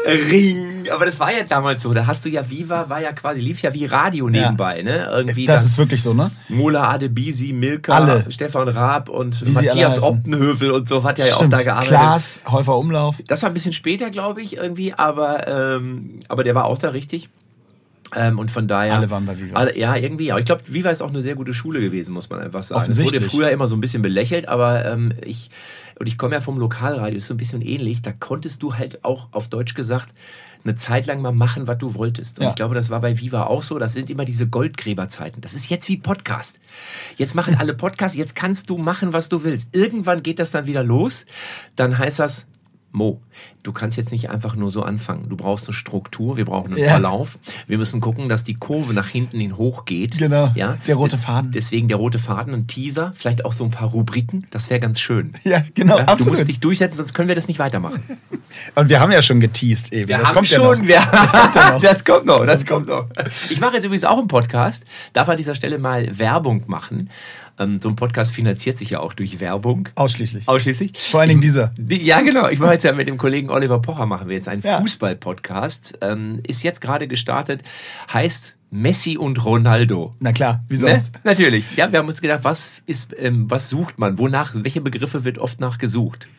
[0.05, 0.72] Ring.
[0.91, 1.93] Aber das war ja damals so.
[1.93, 4.83] Da hast du ja Viva, war ja quasi, lief ja wie Radio nebenbei, ja.
[4.83, 5.09] ne?
[5.11, 6.31] Irgendwie das ist wirklich so, ne?
[6.49, 8.25] Mola Adebisi, Milka, Alle.
[8.29, 11.53] Stefan Raab und wie Matthias Optenhövel und so hat ja Stimmt.
[11.53, 11.89] auch da gearbeitet.
[11.89, 13.17] Klaas, Häufer Umlauf.
[13.27, 16.89] Das war ein bisschen später, glaube ich, irgendwie, aber, ähm, aber der war auch da
[16.89, 17.29] richtig.
[18.15, 18.95] Ähm, und von daher.
[18.95, 19.55] Alle waren bei Viva.
[19.55, 20.31] Alle, ja, irgendwie.
[20.31, 22.91] Aber ich glaube, Viva ist auch eine sehr gute Schule gewesen, muss man einfach sagen.
[22.91, 25.49] Es wurde früher immer so ein bisschen belächelt, aber ähm, ich,
[25.99, 28.01] und ich komme ja vom Lokalradio, ist so ein bisschen ähnlich.
[28.01, 30.09] Da konntest du halt auch auf Deutsch gesagt
[30.63, 32.39] eine Zeit lang mal machen, was du wolltest.
[32.39, 32.49] Und ja.
[32.49, 33.79] ich glaube, das war bei Viva auch so.
[33.79, 35.41] Das sind immer diese Goldgräberzeiten.
[35.41, 36.59] Das ist jetzt wie Podcast.
[37.17, 39.75] Jetzt machen alle Podcasts, jetzt kannst du machen, was du willst.
[39.75, 41.25] Irgendwann geht das dann wieder los.
[41.75, 42.47] Dann heißt das,
[42.95, 43.19] Mo,
[43.63, 45.27] du kannst jetzt nicht einfach nur so anfangen.
[45.27, 46.89] Du brauchst eine Struktur, wir brauchen einen ja.
[46.89, 47.39] Verlauf.
[47.65, 50.19] Wir müssen gucken, dass die Kurve nach hinten hin hochgeht.
[50.19, 50.51] Genau.
[50.53, 50.77] Ja?
[50.85, 51.51] Der rote Faden.
[51.51, 54.45] Deswegen der rote Faden, ein Teaser, vielleicht auch so ein paar Rubriken.
[54.51, 55.33] Das wäre ganz schön.
[55.43, 55.97] Ja, genau.
[55.97, 56.15] Ja?
[56.15, 58.03] Du musst dich durchsetzen, sonst können wir das nicht weitermachen.
[58.75, 60.07] Und wir haben ja schon geteased eben.
[60.07, 60.83] Wir das haben kommt schon.
[60.83, 61.11] Ja noch.
[61.11, 61.81] das kommt ja noch.
[61.81, 62.45] Das kommt noch.
[62.45, 63.07] Das kommt noch.
[63.49, 64.85] Ich mache jetzt übrigens auch einen Podcast.
[65.13, 67.09] Darf an dieser Stelle mal Werbung machen.
[67.59, 69.89] Ähm, so ein Podcast finanziert sich ja auch durch Werbung.
[69.95, 70.47] Ausschließlich.
[70.47, 70.93] Ausschließlich.
[70.95, 71.71] Vor allen Dingen dieser.
[71.77, 72.49] Die, ja, genau.
[72.49, 74.79] Ich mache jetzt ja mit dem Kollegen Oliver Pocher machen wir jetzt einen ja.
[74.79, 75.99] Fußball-Podcast.
[76.01, 77.61] Ähm, ist jetzt gerade gestartet.
[78.11, 80.15] Heißt Messi und Ronaldo.
[80.19, 81.13] Na klar, wie sonst?
[81.13, 81.21] Ne?
[81.25, 81.77] Natürlich.
[81.77, 84.17] Ja, wir haben uns gedacht, was ist, ähm, was sucht man?
[84.17, 86.29] Wonach, welche Begriffe wird oft nachgesucht?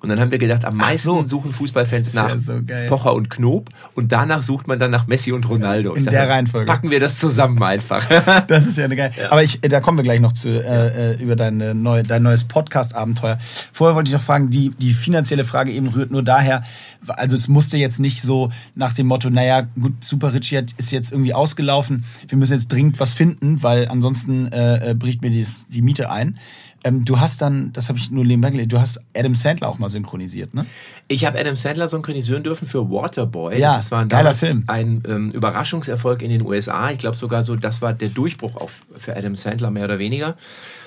[0.00, 1.24] Und dann haben wir gedacht, am meisten so.
[1.24, 5.32] suchen Fußballfans nach ja so Pocher und Knob und danach sucht man dann nach Messi
[5.32, 5.94] und Ronaldo.
[5.94, 6.66] In sag, der Reihenfolge.
[6.66, 8.04] Packen wir das zusammen einfach.
[8.46, 9.12] das ist ja eine geile.
[9.16, 9.32] Ja.
[9.32, 12.44] Aber ich, da kommen wir gleich noch zu äh, äh, über deine neue, dein neues
[12.44, 13.38] Podcast-Abenteuer.
[13.72, 16.62] Vorher wollte ich noch fragen, die, die finanzielle Frage eben rührt nur daher,
[17.06, 21.12] also es musste jetzt nicht so nach dem Motto, naja, gut, Super Richie ist jetzt
[21.12, 25.46] irgendwie ausgelaufen, wir müssen jetzt dringend was finden, weil ansonsten äh, äh bricht mir die,
[25.68, 26.38] die Miete ein.
[26.84, 29.78] Ähm, du hast dann, das habe ich nur nebenbei gelesen, du hast Adam Sandler auch
[29.78, 30.66] mal synchronisiert, ne?
[31.08, 33.58] Ich habe Adam Sandler synchronisieren dürfen für Waterboy.
[33.58, 34.64] Ja, das war geiler Film.
[34.66, 36.90] ein ähm, Überraschungserfolg in den USA.
[36.90, 40.36] Ich glaube sogar so, das war der Durchbruch auch für Adam Sandler mehr oder weniger.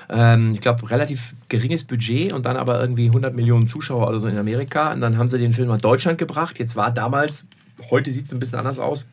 [0.09, 4.27] Ähm, ich glaube, relativ geringes Budget und dann aber irgendwie 100 Millionen Zuschauer oder so
[4.27, 4.93] in Amerika.
[4.93, 6.59] Und dann haben sie den Film nach Deutschland gebracht.
[6.59, 7.47] Jetzt war damals,
[7.89, 9.05] heute sieht es ein bisschen anders aus,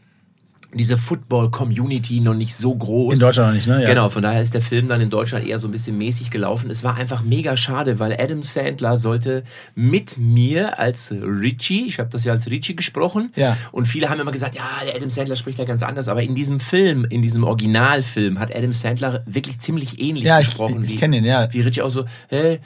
[0.77, 3.15] diese Football-Community noch nicht so groß.
[3.15, 3.83] In Deutschland noch nicht, ne?
[3.83, 3.89] Ja.
[3.89, 6.71] Genau, von daher ist der Film dann in Deutschland eher so ein bisschen mäßig gelaufen.
[6.71, 12.11] Es war einfach mega schade, weil Adam Sandler sollte mit mir als Richie, ich habe
[12.11, 13.57] das ja als Richie gesprochen, ja.
[13.73, 16.35] und viele haben immer gesagt, ja, der Adam Sandler spricht ja ganz anders, aber in
[16.35, 20.83] diesem Film, in diesem Originalfilm, hat Adam Sandler wirklich ziemlich ähnlich ja, gesprochen.
[20.83, 21.53] Ich, ich, ich kenne ihn, ja.
[21.53, 22.61] Wie Richie auch so, hey,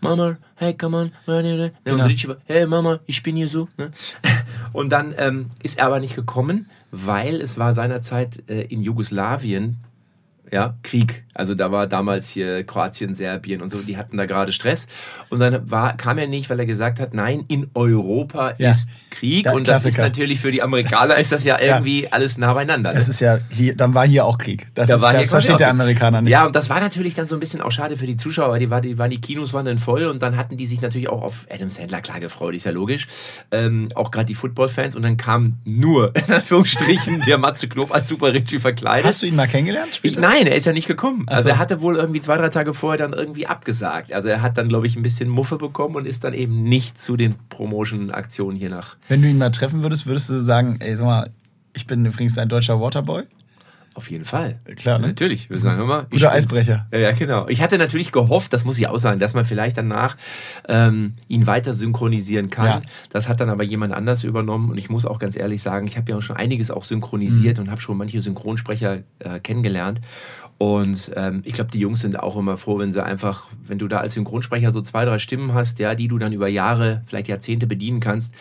[0.00, 1.12] Mama, hey, come on.
[1.26, 1.70] Genau.
[1.86, 3.68] Und Richie war, hey Mama, ich bin hier so.
[3.78, 3.90] Ne?
[4.72, 9.78] Und dann ähm, ist er aber nicht gekommen, weil es war seinerzeit äh, in Jugoslawien
[10.54, 11.24] ja, Krieg.
[11.34, 14.86] Also da war damals hier Kroatien, Serbien und so, die hatten da gerade Stress.
[15.28, 18.70] Und dann war, kam er nicht, weil er gesagt hat, nein, in Europa ja.
[18.70, 19.46] ist Krieg.
[19.46, 22.10] Da, und das ist natürlich für die Amerikaner ist das ja irgendwie ja.
[22.12, 22.92] alles nah beieinander.
[22.92, 23.10] Das ne?
[23.10, 24.68] ist ja, hier, dann war hier auch Krieg.
[24.74, 26.30] Das, da ist, das versteht der Amerikaner nicht.
[26.30, 28.60] Ja, und das war natürlich dann so ein bisschen auch schade für die Zuschauer, weil
[28.60, 31.08] die, war, die, waren, die Kinos waren dann voll und dann hatten die sich natürlich
[31.08, 33.08] auch auf Adam Sandler klar gefreut, ist ja logisch.
[33.50, 38.08] Ähm, auch gerade die Football-Fans und dann kam nur, in Anführungsstrichen, der Matze Knob als
[38.08, 39.04] Super Richie verkleidet.
[39.04, 39.96] Hast du ihn mal kennengelernt?
[39.96, 40.20] Später?
[40.20, 41.24] Nein, Nein, er ist ja nicht gekommen.
[41.26, 44.12] Also, also er hatte wohl irgendwie zwei, drei Tage vorher dann irgendwie abgesagt.
[44.12, 47.00] Also er hat dann, glaube ich, ein bisschen Muffe bekommen und ist dann eben nicht
[47.00, 48.96] zu den Promotion-Aktionen hier nach.
[49.08, 51.30] Wenn du ihn mal treffen würdest, würdest du sagen, ey, sag mal,
[51.72, 53.22] ich bin übrigens ein deutscher Waterboy?
[53.96, 54.58] Auf jeden Fall.
[54.74, 55.06] Klar, ne?
[55.06, 55.48] Natürlich.
[55.48, 56.88] Wir sagen immer, Guter Eisbrecher.
[56.92, 57.46] Ja, genau.
[57.46, 60.16] Ich hatte natürlich gehofft, das muss ich auch sagen, dass man vielleicht danach
[60.68, 62.66] ähm, ihn weiter synchronisieren kann.
[62.66, 62.82] Ja.
[63.10, 65.96] Das hat dann aber jemand anders übernommen und ich muss auch ganz ehrlich sagen, ich
[65.96, 67.64] habe ja auch schon einiges auch synchronisiert mhm.
[67.64, 70.00] und habe schon manche Synchronsprecher äh, kennengelernt.
[70.58, 73.86] Und ähm, ich glaube, die Jungs sind auch immer froh, wenn sie einfach, wenn du
[73.86, 77.28] da als Synchronsprecher so zwei, drei Stimmen hast, ja, die du dann über Jahre, vielleicht
[77.28, 78.34] Jahrzehnte bedienen kannst,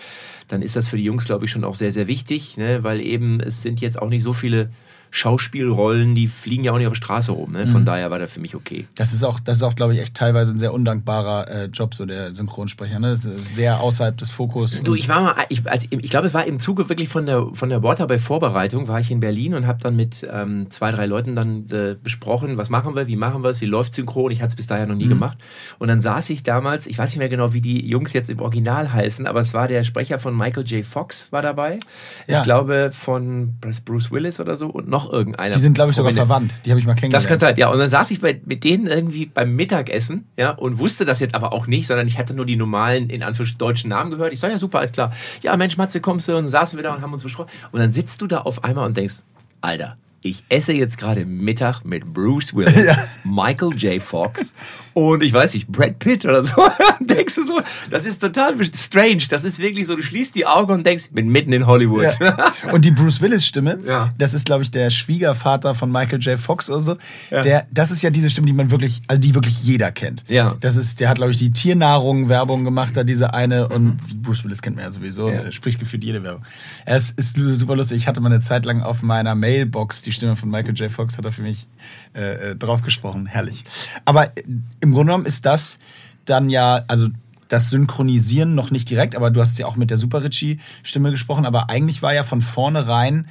[0.47, 2.83] dann ist das für die Jungs, glaube ich, schon auch sehr, sehr wichtig, ne?
[2.83, 4.69] weil eben es sind jetzt auch nicht so viele
[5.15, 7.51] Schauspielrollen, die fliegen ja auch nicht auf der Straße rum.
[7.51, 7.67] Ne?
[7.67, 7.85] Von mhm.
[7.85, 8.87] daher war der für mich okay.
[8.95, 11.93] Das ist auch, das ist auch, glaube ich, echt teilweise ein sehr undankbarer äh, Job,
[11.93, 12.99] so der Synchronsprecher.
[12.99, 13.15] Ne?
[13.15, 14.81] sehr außerhalb des Fokus.
[14.81, 17.45] Du, ich war mal, ich, also, ich glaube, es war im Zuge wirklich von der,
[17.53, 21.35] von der Waterboy-Vorbereitung, war ich in Berlin und habe dann mit ähm, zwei, drei Leuten
[21.35, 24.31] dann äh, besprochen, was machen wir, wie machen wir es, wie läuft Synchron.
[24.31, 25.09] Ich hatte es bis dahin noch nie mhm.
[25.09, 25.37] gemacht.
[25.77, 28.39] Und dann saß ich damals, ich weiß nicht mehr genau, wie die Jungs jetzt im
[28.39, 30.83] Original heißen, aber es war der Sprecher von Michael J.
[30.83, 31.77] Fox war dabei.
[32.25, 32.39] Ja.
[32.39, 35.53] Ich glaube von Bruce Willis oder so und noch irgendeiner.
[35.53, 36.53] Die sind, glaube ich, sogar verwandt.
[36.65, 37.23] Die habe ich mal kennengelernt.
[37.23, 37.69] Das kann sein, ja.
[37.69, 41.35] Und dann saß ich bei, mit denen irgendwie beim Mittagessen, ja, und wusste das jetzt
[41.35, 44.33] aber auch nicht, sondern ich hatte nur die normalen, in Anführungsstrichen, deutschen Namen gehört.
[44.33, 45.13] Ich sage, ja, super, alles klar.
[45.41, 46.35] Ja, Mensch, Matze, kommst du?
[46.35, 47.49] Und dann saßen wir da und haben uns besprochen.
[47.71, 49.23] Und dann sitzt du da auf einmal und denkst,
[49.61, 52.97] Alter, ich esse jetzt gerade Mittag mit Bruce Willis, ja.
[53.25, 54.01] Michael J.
[54.01, 54.53] Fox
[54.93, 56.55] und ich weiß nicht, Brad Pitt oder so.
[56.99, 59.23] denkst du so, das ist total strange.
[59.29, 62.19] Das ist wirklich so, du schließt die Augen und denkst, ich bin mitten in Hollywood.
[62.19, 62.53] Ja.
[62.71, 64.09] Und die Bruce Willis-Stimme, ja.
[64.17, 66.39] das ist, glaube ich, der Schwiegervater von Michael J.
[66.39, 66.97] Fox oder so.
[67.31, 70.23] Der, das ist ja diese Stimme, die man wirklich, also die wirklich jeder kennt.
[70.27, 70.55] Ja.
[70.59, 73.67] Das ist, der hat, glaube ich, die Tiernahrung-Werbung gemacht, da diese eine.
[73.67, 74.21] Und mhm.
[74.21, 76.43] Bruce Willis kennt man ja sowieso, spricht gefühlt jede Werbung.
[76.85, 77.97] Es ist super lustig.
[77.97, 80.91] Ich hatte mal eine Zeit lang auf meiner Mailbox die Stimme von Michael J.
[80.91, 81.67] Fox, hat er für mich
[82.15, 83.25] äh, äh draufgesprochen.
[83.25, 83.63] Herrlich.
[84.05, 84.31] Aber
[84.79, 85.79] im Grunde genommen ist das
[86.25, 87.07] dann ja, also
[87.49, 91.45] das Synchronisieren noch nicht direkt, aber du hast ja auch mit der Super Ritchie-Stimme gesprochen,
[91.45, 93.27] aber eigentlich war ja von vornherein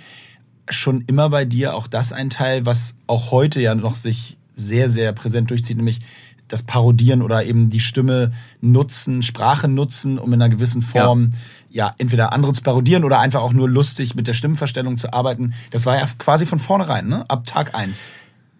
[0.68, 4.90] schon immer bei dir auch das ein Teil, was auch heute ja noch sich sehr,
[4.90, 5.98] sehr präsent durchzieht, nämlich
[6.52, 11.32] das Parodieren oder eben die Stimme nutzen, Sprache nutzen, um in einer gewissen Form
[11.70, 11.88] ja.
[11.88, 15.54] ja entweder andere zu parodieren oder einfach auch nur lustig mit der Stimmenverstellung zu arbeiten.
[15.70, 17.24] Das war ja quasi von vornherein, ne?
[17.28, 18.10] Ab Tag eins.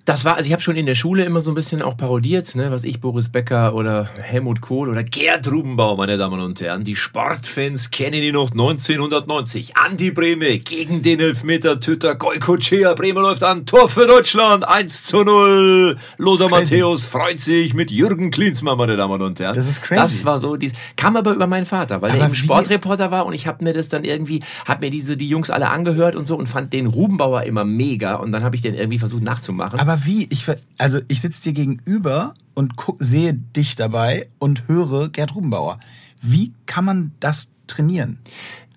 [0.05, 2.57] Das war, also ich habe schon in der Schule immer so ein bisschen auch parodiert,
[2.57, 6.83] ne, was ich, Boris Becker oder Helmut Kohl oder Gerd Rubenbauer, meine Damen und Herren.
[6.83, 9.77] Die Sportfans kennen ihn noch 1990.
[9.77, 12.95] Andi Breme gegen den Elfmeter Tütter Goikocea.
[12.95, 13.65] Breme läuft an.
[13.65, 14.67] Tor für Deutschland.
[14.67, 15.97] 1 zu 0.
[16.19, 19.55] Lothar Matthäus freut sich mit Jürgen Klinsmann, meine Damen und Herren.
[19.55, 20.01] Das ist crazy.
[20.01, 23.25] Das war so, dies, kam aber über meinen Vater, weil aber er eben Sportreporter war
[23.25, 26.27] und ich habe mir das dann irgendwie, habe mir diese, die Jungs alle angehört und
[26.27, 29.79] so und fand den Rubenbauer immer mega und dann habe ich den irgendwie versucht nachzumachen.
[29.79, 30.27] Aber aber wie?
[30.31, 30.47] Ich,
[30.79, 35.81] also ich sitze dir gegenüber und guck, sehe dich dabei und höre Gerd Rubenbauer.
[36.21, 38.19] Wie kann man das trainieren?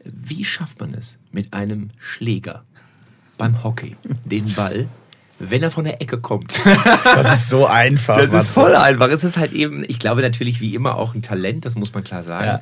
[0.04, 2.63] Wie schafft man es mit einem Schläger
[3.38, 4.88] beim Hockey den Ball
[5.38, 6.62] wenn er von der Ecke kommt.
[7.04, 8.17] Das ist so einfach.
[8.17, 9.10] Das ist voll einfach.
[9.10, 12.06] Es ist halt eben, ich glaube natürlich wie immer auch ein Talent, das muss man
[12.06, 12.45] klar sagen.
[12.45, 12.62] Ja.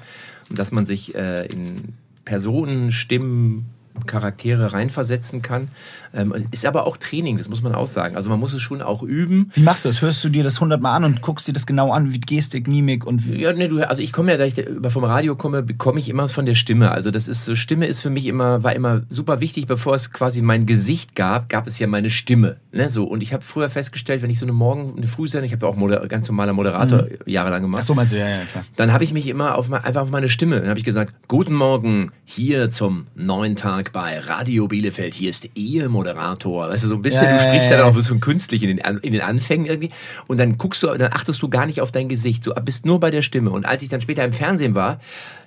[0.50, 1.94] Und dass man sich äh, in
[2.26, 3.68] Personen, Stimmen,
[4.06, 5.70] Charaktere reinversetzen kann.
[6.14, 8.16] Ähm, ist aber auch Training, das muss man auch sagen.
[8.16, 9.50] Also man muss es schon auch üben.
[9.54, 10.02] Wie machst du das?
[10.02, 13.06] Hörst du dir das hundertmal an und guckst dir das genau an, wie Gestik, Mimik
[13.06, 13.42] und wie?
[13.42, 14.56] Ja, nee, du, also ich komme ja, da ich
[14.90, 16.92] vom Radio komme, bekomme ich immer von der Stimme.
[16.92, 20.12] Also das ist so, Stimme ist für mich immer, war immer super wichtig, bevor es
[20.12, 22.58] quasi mein Gesicht gab, gab es ja meine Stimme.
[22.72, 23.06] Ne, so.
[23.06, 25.72] Und ich habe früher festgestellt, wenn ich so eine Morgen, eine Frühsendung, ich habe ja
[25.72, 27.10] auch Moder ganz normaler Moderator mhm.
[27.26, 27.82] jahrelang gemacht.
[27.84, 28.66] Ach so meinst du, ja, ja, klar.
[28.76, 31.54] Dann habe ich mich immer auf, einfach auf meine Stimme, dann habe ich gesagt, guten
[31.54, 36.70] Morgen, hier zum neuen Tag bei Radio Bielefeld, hier ist Ihr Moderator.
[36.70, 38.98] Weißt du, so ein bisschen, ja, du sprichst ja, ja auch so künstlich in den,
[39.00, 39.90] in den Anfängen irgendwie.
[40.28, 42.46] Und dann guckst du, dann achtest du gar nicht auf dein Gesicht.
[42.46, 43.50] Du bist nur bei der Stimme.
[43.50, 45.00] Und als ich dann später im Fernsehen war,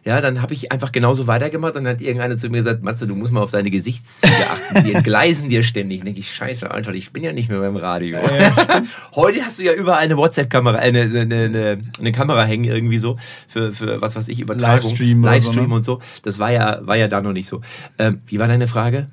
[0.06, 1.74] ja, dann habe ich einfach genauso weitergemacht.
[1.74, 4.84] Dann hat irgendeiner zu mir gesagt, Matze, du musst mal auf deine Gesichtszüge achten.
[4.84, 6.04] Die entgleisen dir ständig.
[6.04, 8.16] Denke ich, scheiße, Alter, ich bin ja nicht mehr beim Radio.
[8.16, 8.52] Ja,
[9.16, 13.18] Heute hast du ja überall eine WhatsApp-Kamera, eine, eine, eine, eine, Kamera hängen irgendwie so
[13.48, 14.76] für, für was weiß ich, Übertragung.
[14.76, 15.74] Livestream, Livestream so, ne?
[15.74, 16.00] und so.
[16.22, 17.60] Das war ja, war ja da noch nicht so.
[17.98, 19.08] Ähm, wie war deine Frage?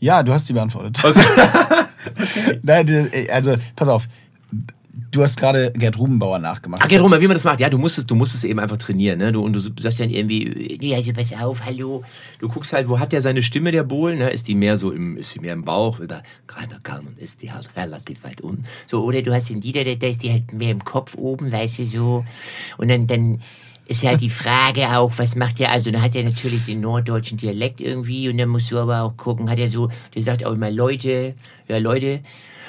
[0.00, 1.00] Ja, du hast sie beantwortet.
[2.62, 4.08] Nein, also pass auf.
[5.10, 6.82] Du hast gerade Gerd Rubenbauer nachgemacht.
[6.84, 7.60] Ach, Gerd Rubenbauer, wie man das macht.
[7.60, 9.18] Ja, du musst es, du musst es eben einfach trainieren.
[9.18, 9.32] Ne?
[9.32, 12.02] Du, und du sagst dann irgendwie, nee, also pass auf, hallo.
[12.38, 14.18] Du guckst halt, wo hat der seine Stimme, der Bohlen?
[14.18, 14.30] Ne?
[14.30, 15.98] Ist die mehr so im, ist die mehr im Bauch?
[15.98, 18.64] Oder keiner Kalmen ist die halt relativ weit unten.
[18.86, 21.78] So, oder du hast den Dieter, da ist die halt mehr im Kopf oben, weißt
[21.78, 22.24] du, so.
[22.76, 23.40] Und dann, dann
[23.86, 27.38] ist ja die Frage auch, was macht er, also dann hat er natürlich den norddeutschen
[27.38, 30.52] Dialekt irgendwie und dann musst du aber auch gucken, hat er so, der sagt auch
[30.52, 31.34] immer Leute,
[31.68, 32.20] ja Leute,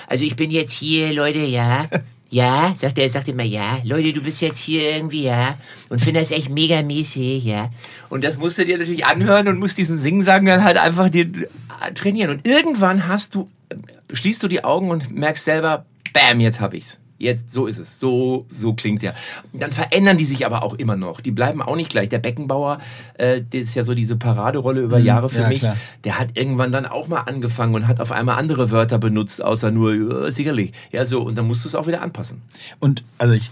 [0.08, 1.86] also ich bin jetzt hier, Leute, ja,
[2.30, 5.58] ja, sagt er, sagt immer, ja, Leute, du bist jetzt hier irgendwie, ja,
[5.90, 7.70] und finde das echt mega mäßig, ja.
[8.10, 11.30] Und das musst du dir natürlich anhören und musst diesen Singen-Sagen dann halt einfach dir
[11.94, 12.32] trainieren.
[12.32, 13.50] Und irgendwann hast du,
[14.12, 17.00] schließt du die Augen und merkst selber, bam, jetzt hab ich's.
[17.24, 18.00] Jetzt, so ist es.
[18.00, 19.16] So, so klingt der.
[19.54, 21.22] Dann verändern die sich aber auch immer noch.
[21.22, 22.10] Die bleiben auch nicht gleich.
[22.10, 22.80] Der Beckenbauer,
[23.16, 25.60] äh, das ist ja so diese Paraderolle über mhm, Jahre für ja, mich.
[25.60, 25.78] Klar.
[26.04, 29.72] Der hat irgendwann dann auch mal angefangen und hat auf einmal andere Wörter benutzt, außer
[29.72, 30.74] nur äh, sicherlich.
[30.92, 31.22] Ja, so.
[31.22, 32.42] Und dann musst du es auch wieder anpassen.
[32.80, 33.52] Und, also ich,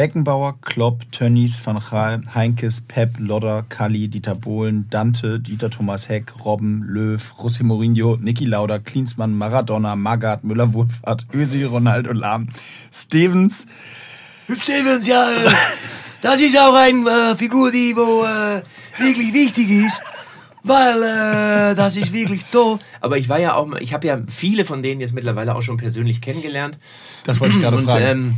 [0.00, 6.42] Beckenbauer, Klopp, Tönnies, Van Gaal, Heinkes, Pep, Lodder, Kalli, Dieter Bohlen, Dante, Dieter Thomas Heck,
[6.42, 12.48] Robben, Löw, José Mourinho, Niki Lauda, Klinsmann, Maradona, Magath, Müller-Wohlfahrt, Özil, Ronaldo, Lahm,
[12.90, 13.66] Stevens.
[14.62, 15.50] Stevens, ja, äh,
[16.22, 18.62] das ist auch eine äh, Figur, die wo, äh,
[18.96, 20.00] wirklich wichtig ist.
[20.62, 22.78] Weil äh, das ist wirklich toll.
[23.02, 25.76] Aber ich war ja auch, ich habe ja viele von denen jetzt mittlerweile auch schon
[25.76, 26.78] persönlich kennengelernt.
[27.24, 28.04] Das wollte ich gerade Und, fragen.
[28.04, 28.36] Ähm,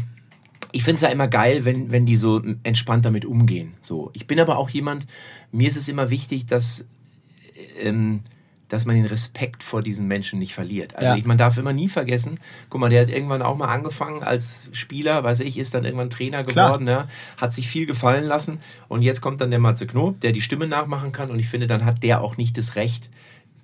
[0.72, 3.74] ich finde es ja immer geil, wenn, wenn die so entspannt damit umgehen.
[3.82, 4.10] So.
[4.14, 5.06] Ich bin aber auch jemand,
[5.52, 6.86] mir ist es immer wichtig, dass,
[7.78, 8.20] ähm,
[8.68, 10.96] dass man den Respekt vor diesen Menschen nicht verliert.
[10.96, 11.16] Also Ja.
[11.16, 14.70] ich, man darf immer nie vergessen, guck mal, der hat irgendwann auch mal angefangen als
[14.72, 17.06] Spieler, weiß ich, ist dann irgendwann Trainer geworden, ja,
[17.36, 18.58] hat sich viel gefallen lassen
[18.88, 21.66] und jetzt kommt dann der Matze Knob, der die Stimme nachmachen kann und ich finde,
[21.66, 23.10] dann hat der auch nicht das Recht,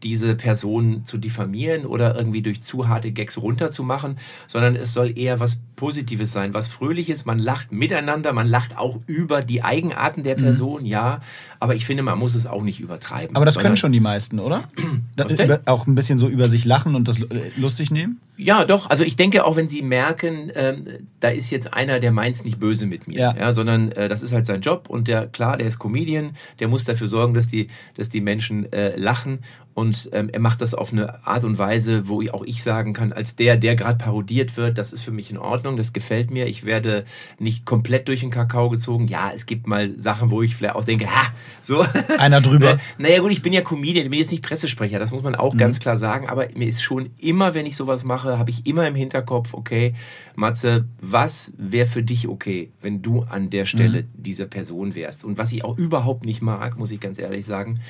[0.03, 5.41] diese Person zu diffamieren oder irgendwie durch zu harte Gags runterzumachen, sondern es soll eher
[5.41, 7.25] was Positives sein, was Fröhliches.
[7.25, 10.25] Man lacht miteinander, man lacht auch über die Eigenarten Mhm.
[10.25, 11.21] der Person, ja.
[11.61, 13.35] Aber ich finde, man muss es auch nicht übertreiben.
[13.37, 14.65] Aber das können schon die meisten, oder?
[15.67, 18.21] Auch ein bisschen so über sich lachen und das äh, lustig nehmen?
[18.39, 18.89] Ja, doch.
[18.89, 20.85] Also ich denke auch, wenn Sie merken, ähm,
[21.21, 23.37] da ist jetzt einer, der meint's nicht böse mit mir, Ja.
[23.37, 23.53] ja.
[23.53, 26.85] sondern äh, das ist halt sein Job und der klar, der ist Comedian, der muss
[26.85, 29.41] dafür sorgen, dass die, dass die Menschen äh, lachen
[29.75, 32.95] und ähm, er macht das auf eine Art und Weise, wo ich, auch ich sagen
[32.95, 36.33] kann, als der, der gerade parodiert wird, das ist für mich in Ordnung, das gefällt
[36.33, 36.47] mir.
[36.49, 37.05] Ich werde
[37.39, 39.07] nicht komplett durch den Kakao gezogen.
[39.07, 41.29] Ja, es gibt mal Sachen, wo ich vielleicht auch denke, ha,
[41.63, 41.85] so.
[42.19, 42.79] Einer drüber.
[42.99, 45.55] Naja gut, ich bin ja Comedian, ich bin jetzt nicht Pressesprecher, das muss man auch
[45.55, 45.59] Mhm.
[45.59, 48.87] ganz klar sagen, aber mir ist schon immer, wenn ich sowas mache, habe ich immer
[48.87, 49.95] im Hinterkopf, okay,
[50.35, 54.09] Matze, was wäre für dich okay, wenn du an der Stelle Mhm.
[54.15, 55.25] dieser Person wärst?
[55.25, 57.81] Und was ich auch überhaupt nicht mag, muss ich ganz ehrlich sagen,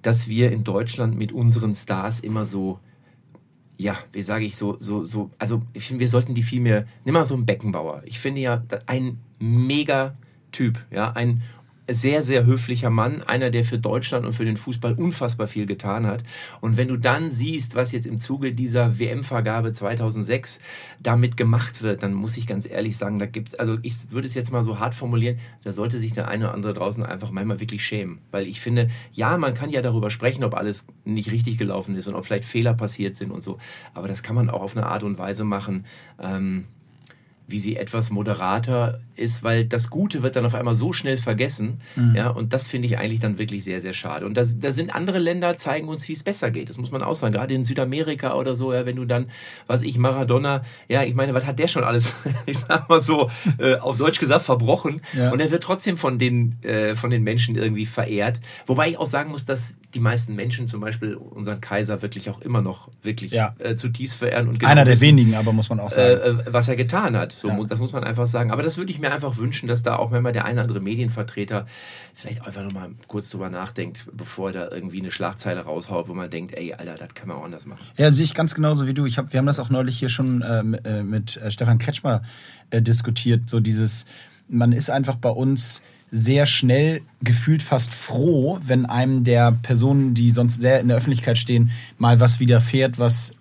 [0.00, 2.78] dass wir in Deutschland mit unseren Stars immer so
[3.78, 6.86] ja, wie sage ich so, so, so, also ich finde, wir sollten die viel mehr,
[7.04, 8.02] nimm mal so einen Beckenbauer.
[8.04, 10.14] Ich finde ja, ein mega
[10.52, 11.42] Typ, ja, ein
[11.94, 16.06] sehr, sehr höflicher Mann, einer, der für Deutschland und für den Fußball unfassbar viel getan
[16.06, 16.22] hat.
[16.60, 20.60] Und wenn du dann siehst, was jetzt im Zuge dieser WM-Vergabe 2006
[21.00, 24.34] damit gemacht wird, dann muss ich ganz ehrlich sagen, da gibt's, also ich würde es
[24.34, 27.60] jetzt mal so hart formulieren, da sollte sich der eine oder andere draußen einfach manchmal
[27.60, 28.18] wirklich schämen.
[28.30, 32.06] Weil ich finde, ja, man kann ja darüber sprechen, ob alles nicht richtig gelaufen ist
[32.08, 33.58] und ob vielleicht Fehler passiert sind und so.
[33.94, 35.86] Aber das kann man auch auf eine Art und Weise machen,
[36.20, 36.66] ähm,
[37.52, 41.80] wie sie etwas moderater ist, weil das Gute wird dann auf einmal so schnell vergessen.
[42.14, 44.26] Ja, und das finde ich eigentlich dann wirklich sehr, sehr schade.
[44.26, 46.70] Und da, da sind andere Länder, zeigen uns, wie es besser geht.
[46.70, 47.32] Das muss man auch sagen.
[47.32, 49.26] Gerade in Südamerika oder so, ja, wenn du dann,
[49.66, 52.14] was ich, Maradona, ja, ich meine, was hat der schon alles,
[52.46, 55.02] ich sag mal so, äh, auf Deutsch gesagt, verbrochen.
[55.12, 55.30] Ja.
[55.30, 58.40] Und er wird trotzdem von den, äh, von den Menschen irgendwie verehrt.
[58.66, 62.40] Wobei ich auch sagen muss, dass die meisten Menschen zum Beispiel unseren Kaiser wirklich auch
[62.40, 63.54] immer noch wirklich Ja.
[63.58, 64.48] äh, zutiefst verehren.
[64.48, 66.20] Und Einer der wissen, wenigen, aber muss man auch sagen.
[66.20, 67.32] äh, äh, was er getan hat.
[67.32, 67.62] So, Ja.
[67.64, 68.50] Das muss man einfach sagen.
[68.50, 70.62] Aber das würde ich mir einfach wünschen, dass da auch wenn mal der eine oder
[70.62, 71.66] andere Medienvertreter
[72.14, 76.30] vielleicht einfach nochmal kurz drüber nachdenkt, bevor er da irgendwie eine Schlagzeile raushaut, wo man
[76.30, 77.82] denkt, ey, Alter, das kann man auch anders machen.
[77.98, 79.04] Ja, sehe ich ganz genauso wie du.
[79.06, 81.78] Ich hab, wir haben das auch neulich hier schon äh, mit, äh, mit äh, Stefan
[81.78, 82.22] Kretschmer
[82.72, 83.48] diskutiert.
[83.50, 84.04] So dieses,
[84.48, 90.30] man ist einfach bei uns sehr schnell gefühlt fast froh, wenn einem der Personen, die
[90.30, 93.32] sonst sehr in der Öffentlichkeit stehen, mal was widerfährt, was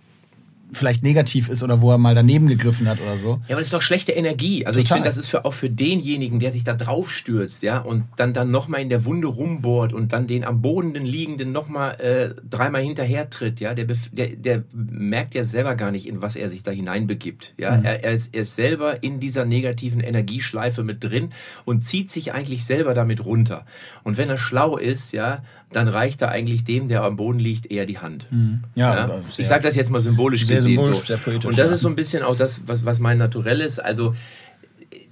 [0.71, 3.29] vielleicht negativ ist oder wo er mal daneben gegriffen hat oder so.
[3.47, 4.65] Ja, aber das ist doch schlechte Energie.
[4.65, 4.97] Also ich Total.
[4.99, 8.33] finde, das ist für, auch für denjenigen, der sich da drauf stürzt, ja, und dann
[8.33, 12.81] dann nochmal in der Wunde rumbohrt und dann den am Boden liegenden nochmal äh, dreimal
[12.83, 16.63] hinterher tritt, ja, der, der, der merkt ja selber gar nicht, in was er sich
[16.63, 17.53] da hineinbegibt.
[17.57, 17.85] Ja, Mhm.
[17.85, 21.31] er, er, ist, er ist selber in dieser negativen Energieschleife mit drin
[21.65, 23.65] und zieht sich eigentlich selber damit runter.
[24.03, 27.71] Und wenn er schlau ist, ja, dann reicht er eigentlich dem, der am Boden liegt,
[27.71, 28.27] eher die Hand.
[28.75, 29.07] Ja, Ja?
[29.07, 30.73] sehr- Ich sage das jetzt mal symbolisch Sehr gesehen.
[30.75, 31.05] symbolisch, so.
[31.05, 31.73] sehr poetisch, Und das ja.
[31.75, 33.79] ist so ein bisschen auch das, was, was mein Naturell ist.
[33.79, 34.13] Also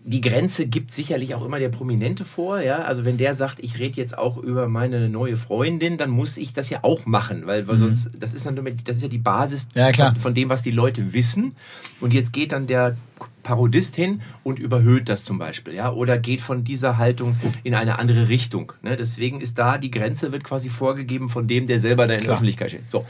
[0.06, 2.80] die Grenze gibt sicherlich auch immer der Prominente vor, ja.
[2.80, 6.54] Also wenn der sagt, ich rede jetzt auch über meine neue Freundin, dann muss ich
[6.54, 9.67] das ja auch machen, weil, weil sonst, das ist dann das ist ja die Basis
[9.76, 9.82] Mhm.
[9.82, 9.93] Ja.
[9.93, 11.56] Von, von dem, was die Leute wissen.
[12.02, 12.95] Und jetzt geht dann der
[13.43, 17.99] Parodist hin und überhöht das zum Beispiel, ja, oder geht von dieser Haltung in eine
[17.99, 18.73] andere Richtung.
[18.82, 18.95] Ne?
[18.95, 22.34] Deswegen ist da die Grenze wird quasi vorgegeben von dem, der selber da in der.
[22.34, 22.91] Öffentlichkeit steht.
[22.91, 23.06] So.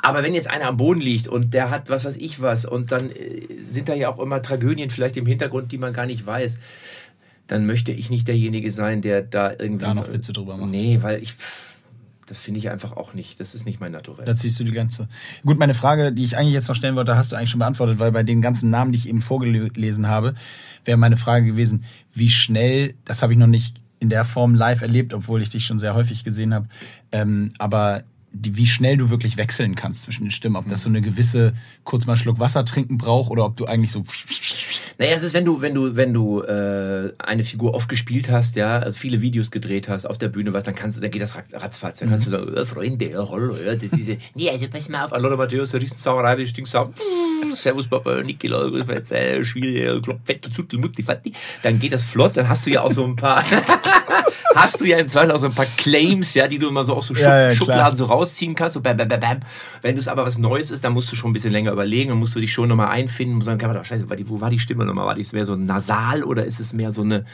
[0.00, 2.92] Aber wenn jetzt einer am Boden liegt und der hat was weiß ich was und
[2.92, 6.24] dann äh, sind da ja auch immer Tragödien vielleicht im Hintergrund, die man gar nicht
[6.24, 6.58] weiß,
[7.48, 9.84] dann möchte ich nicht derjenige sein, der da irgendwie...
[9.84, 10.70] Da noch Witze drüber macht.
[10.70, 11.34] Nee, weil ich...
[12.28, 13.40] Das finde ich einfach auch nicht.
[13.40, 14.24] Das ist nicht mein Naturell.
[14.24, 15.08] Da ziehst du die Grenze.
[15.44, 17.98] Gut, meine Frage, die ich eigentlich jetzt noch stellen wollte, hast du eigentlich schon beantwortet,
[17.98, 20.34] weil bei den ganzen Namen, die ich eben vorgelesen habe,
[20.84, 24.82] wäre meine Frage gewesen, wie schnell, das habe ich noch nicht in der Form live
[24.82, 26.68] erlebt, obwohl ich dich schon sehr häufig gesehen habe,
[27.12, 30.88] ähm, aber die, wie schnell du wirklich wechseln kannst zwischen den Stimmen, ob das so
[30.88, 34.04] eine gewisse kurz mal Schluck Wasser trinken braucht oder ob du eigentlich so
[35.00, 38.56] Naja, es ist, wenn du, wenn du, wenn du äh, eine Figur oft gespielt hast,
[38.56, 41.22] ja, also viele Videos gedreht hast, auf der Bühne was, dann kannst du, dann geht
[41.22, 42.00] das ratzfatz.
[42.00, 45.04] Dann kannst du sagen, äh, Freunde, ja, hallo, ja, das ist, nee, also pass mal
[45.04, 46.92] auf, Lothar Matthäus, der Riesensauerei, die Stinksau,
[47.54, 51.32] Servus Papa, Nikola, was war jetzt, äh, Spiel, Fette, Zuttel, Mutti, Fatti,
[51.62, 53.44] dann geht das flott, dann hast du ja auch so ein paar,
[54.58, 56.94] hast du ja im Zweifel auch so ein paar Claims, ja, die du immer so
[56.94, 59.40] aus so Schub ja, ja, Schubladen so rausziehen kannst, so bam, bam, bam, bam.
[59.82, 62.10] Wenn du es aber was Neues ist, dann musst du schon ein bisschen länger überlegen,
[62.10, 64.84] dann musst du dich schon nochmal einfinden und sagen, doch, scheiße, wo war die Stimme
[64.84, 65.06] nochmal?
[65.06, 67.24] War die mehr so nasal oder ist es mehr so eine,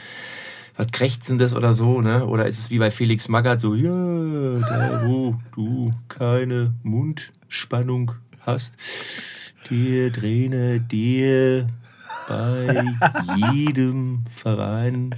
[0.77, 2.25] was Krächzendes oder so, ne?
[2.25, 8.11] Oder ist es wie bei Felix Magath so, ja, da wo du keine Mundspannung
[8.45, 8.73] hast,
[9.71, 11.67] der Trainer, der
[12.27, 12.83] bei
[13.37, 15.15] jedem Verein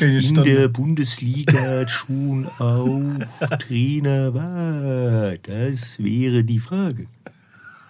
[0.00, 5.36] in der Bundesliga schon auch Trainer war.
[5.38, 7.06] Das wäre die Frage.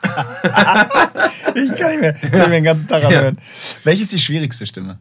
[0.02, 3.36] ich kann nicht mehr, ich kann mir den ganzen Tag anhören.
[3.38, 3.44] Ja.
[3.84, 4.98] Welche ist die schwierigste Stimme?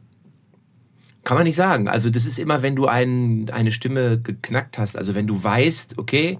[1.24, 1.88] Kann man nicht sagen.
[1.88, 4.98] Also das ist immer, wenn du ein, eine Stimme geknackt hast.
[4.98, 6.40] Also wenn du weißt, okay,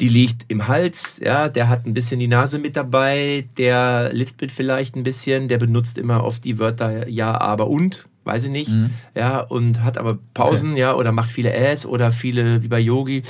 [0.00, 4.52] die liegt im Hals, ja, der hat ein bisschen die Nase mit dabei, der lispelt
[4.52, 8.70] vielleicht ein bisschen, der benutzt immer oft die Wörter ja, aber und, weiß ich nicht,
[8.70, 8.90] mhm.
[9.14, 10.80] ja, und hat aber Pausen, okay.
[10.80, 13.22] ja, oder macht viele Äs oder viele, wie bei Yogi,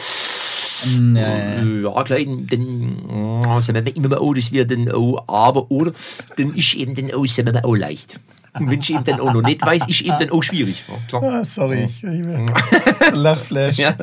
[0.87, 5.71] Mm, ja, ja klar, dann oh, sagen wir immer oh, das wird dann oh, aber
[5.71, 5.93] oder
[6.37, 8.19] dann ist eben dann oh, sagen wir auch leicht.
[8.59, 10.83] Und wenn ich eben dann auch noch nicht weiß, ist eben dann auch schwierig.
[11.13, 12.03] Ja, ah, sorry, ich,
[13.13, 13.79] Lachflash.
[13.79, 13.95] Ja.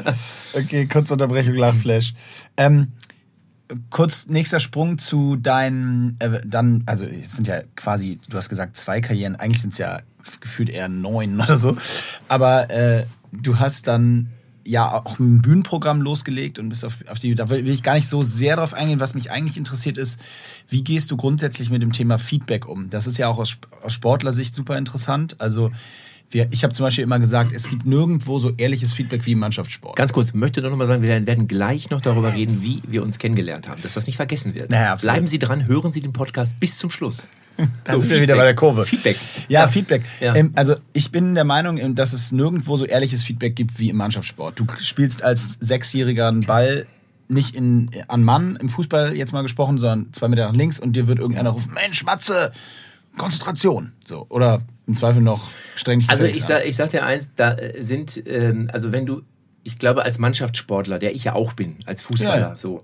[0.53, 2.13] Okay, kurze Unterbrechung, Lachflash.
[2.55, 2.93] Ähm,
[3.89, 8.77] kurz nächster Sprung zu deinen, äh, dann, also es sind ja quasi, du hast gesagt
[8.77, 9.99] zwei Karrieren, eigentlich sind es ja
[10.39, 11.77] gefühlt eher neun oder so,
[12.27, 14.29] aber äh, du hast dann
[14.67, 18.09] ja auch ein Bühnenprogramm losgelegt und bist auf, auf die, da will ich gar nicht
[18.09, 18.99] so sehr drauf eingehen.
[18.99, 20.19] Was mich eigentlich interessiert ist,
[20.67, 22.89] wie gehst du grundsätzlich mit dem Thema Feedback um?
[22.89, 25.39] Das ist ja auch aus, aus Sportlersicht super interessant.
[25.39, 25.71] Also
[26.29, 29.39] wir, ich habe zum Beispiel immer gesagt, es gibt nirgendwo so ehrliches Feedback wie im
[29.39, 29.95] Mannschaftssport.
[29.95, 33.17] Ganz kurz, möchte doch nochmal sagen, wir werden gleich noch darüber reden, wie wir uns
[33.17, 34.69] kennengelernt haben, dass das nicht vergessen wird.
[34.69, 37.27] Naja, Bleiben Sie dran, hören Sie den Podcast bis zum Schluss.
[37.85, 38.85] Da so, sind wir wieder bei der Kurve.
[38.85, 39.17] Feedback.
[39.47, 39.67] Ja, ja.
[39.67, 40.03] Feedback.
[40.19, 40.35] Ja.
[40.35, 43.89] Ähm, also ich bin der Meinung, ähm, dass es nirgendwo so ehrliches Feedback gibt wie
[43.89, 44.59] im Mannschaftssport.
[44.59, 46.85] Du spielst als Sechsjähriger einen Ball
[47.29, 50.93] nicht in, an Mann im Fußball jetzt mal gesprochen, sondern zwei Meter nach links und
[50.93, 52.51] dir wird irgendeiner rufen, Mensch, Matze,
[53.17, 53.93] Konzentration.
[54.05, 54.27] So.
[54.29, 58.69] Oder im Zweifel noch streng Also ich sag, ich sag dir eins, da sind, ähm,
[58.71, 59.21] also wenn du,
[59.63, 62.55] ich glaube als Mannschaftssportler, der ich ja auch bin, als Fußballer, ja.
[62.55, 62.83] so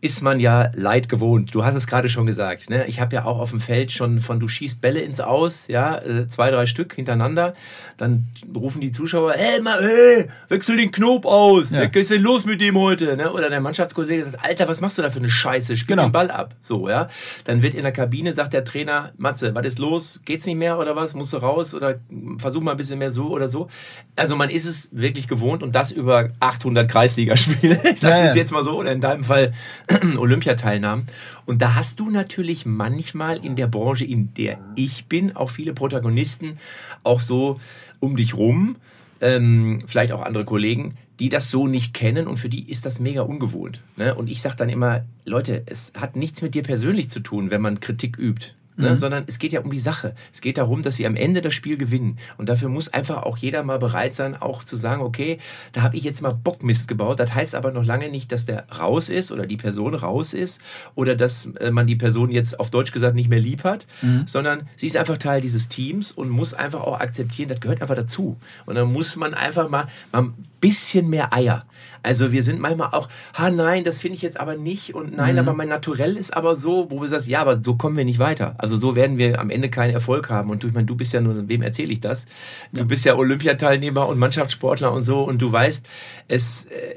[0.00, 1.52] ist man ja Leid gewohnt.
[1.54, 2.70] Du hast es gerade schon gesagt.
[2.70, 2.86] Ne?
[2.86, 5.98] Ich habe ja auch auf dem Feld schon von du schießt Bälle ins Aus, ja,
[5.98, 7.54] äh, zwei, drei Stück hintereinander.
[7.96, 11.70] Dann rufen die Zuschauer, hey, mal, hey, wechsel den Knob aus.
[11.70, 11.88] Ja.
[11.88, 13.16] Was ist denn los mit dem heute?
[13.16, 13.32] Ne?
[13.32, 15.76] Oder der Mannschaftskollege sagt, Alter, was machst du da für eine Scheiße?
[15.76, 16.08] Spiel genau.
[16.08, 16.54] den Ball ab.
[16.62, 17.08] So, ja.
[17.44, 20.20] Dann wird in der Kabine, sagt der Trainer, Matze, was ist los?
[20.24, 21.14] Geht's nicht mehr oder was?
[21.14, 21.74] Musst du raus?
[21.74, 21.96] Oder
[22.38, 23.66] versuch mal ein bisschen mehr so oder so.
[24.14, 27.80] Also man ist es wirklich gewohnt und das über 800 Kreisligaspiele.
[27.88, 28.78] Ich sag ja, das jetzt mal so.
[28.78, 29.52] Oder in deinem Fall
[30.16, 31.06] Olympiateilnahmen.
[31.46, 35.72] Und da hast du natürlich manchmal in der Branche, in der ich bin, auch viele
[35.72, 36.58] Protagonisten,
[37.04, 37.58] auch so
[38.00, 38.76] um dich rum,
[39.20, 43.00] ähm, vielleicht auch andere Kollegen, die das so nicht kennen und für die ist das
[43.00, 43.82] mega ungewohnt.
[43.96, 44.14] Ne?
[44.14, 47.60] Und ich sage dann immer, Leute, es hat nichts mit dir persönlich zu tun, wenn
[47.60, 48.90] man Kritik übt ne?
[48.90, 48.96] Mhm.
[48.96, 50.14] sondern es geht ja um die Sache.
[50.32, 52.18] Es geht darum, dass sie am Ende das Spiel gewinnen.
[52.38, 55.38] Und dafür muss einfach auch jeder mal bereit sein, auch zu sagen, okay,
[55.72, 57.20] da habe ich jetzt mal Bockmist gebaut.
[57.20, 60.60] Das heißt aber noch lange nicht, dass der raus ist oder die Person raus ist
[60.94, 64.22] oder dass äh, man die Person jetzt auf Deutsch gesagt nicht mehr lieb hat, mhm.
[64.26, 67.96] sondern sie ist einfach Teil dieses Teams und muss einfach auch akzeptieren, das gehört einfach
[67.96, 68.36] dazu.
[68.66, 71.64] Und dann muss man einfach mal, ein bisschen mehr Eier.
[72.02, 75.34] Also wir sind manchmal auch, ha nein, das finde ich jetzt aber nicht und nein,
[75.34, 75.40] mhm.
[75.40, 78.18] aber mein Naturell ist aber so, wo wir sagen, ja, aber so kommen wir nicht
[78.18, 78.54] weiter.
[78.58, 80.50] Also so werden wir am Ende keinen Erfolg haben.
[80.50, 82.26] Und du, ich meine, du bist ja nur, wem erzähle ich das?
[82.72, 85.86] Du bist ja Olympiateilnehmer und Mannschaftssportler und so und du weißt,
[86.28, 86.94] es, äh,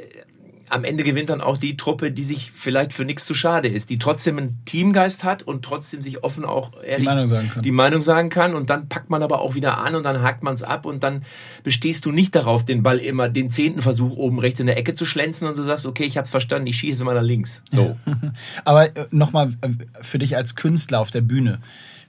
[0.72, 3.90] am Ende gewinnt dann auch die Truppe, die sich vielleicht für nichts zu schade ist,
[3.90, 7.64] die trotzdem einen Teamgeist hat und trotzdem sich offen auch ehrlich die Meinung sagen kann.
[7.64, 10.44] Die Meinung sagen kann und dann packt man aber auch wieder an und dann hakt
[10.44, 11.24] man es ab und dann
[11.64, 14.94] bestehst du nicht darauf, den Ball immer den zehnten Versuch oben rechts in der Ecke
[14.94, 17.64] zu schlänzen und du sagst, okay, ich habe es verstanden, ich schieße mal nach links.
[17.70, 17.98] So.
[18.64, 19.70] aber äh, nochmal äh,
[20.02, 21.60] für dich als Künstler auf der Bühne.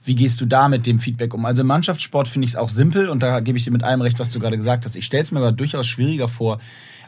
[0.05, 1.45] Wie gehst du da mit dem Feedback um?
[1.45, 4.01] Also im Mannschaftssport finde ich es auch simpel und da gebe ich dir mit allem
[4.01, 4.95] recht, was du gerade gesagt hast.
[4.95, 6.59] Ich stelle es mir aber durchaus schwieriger vor,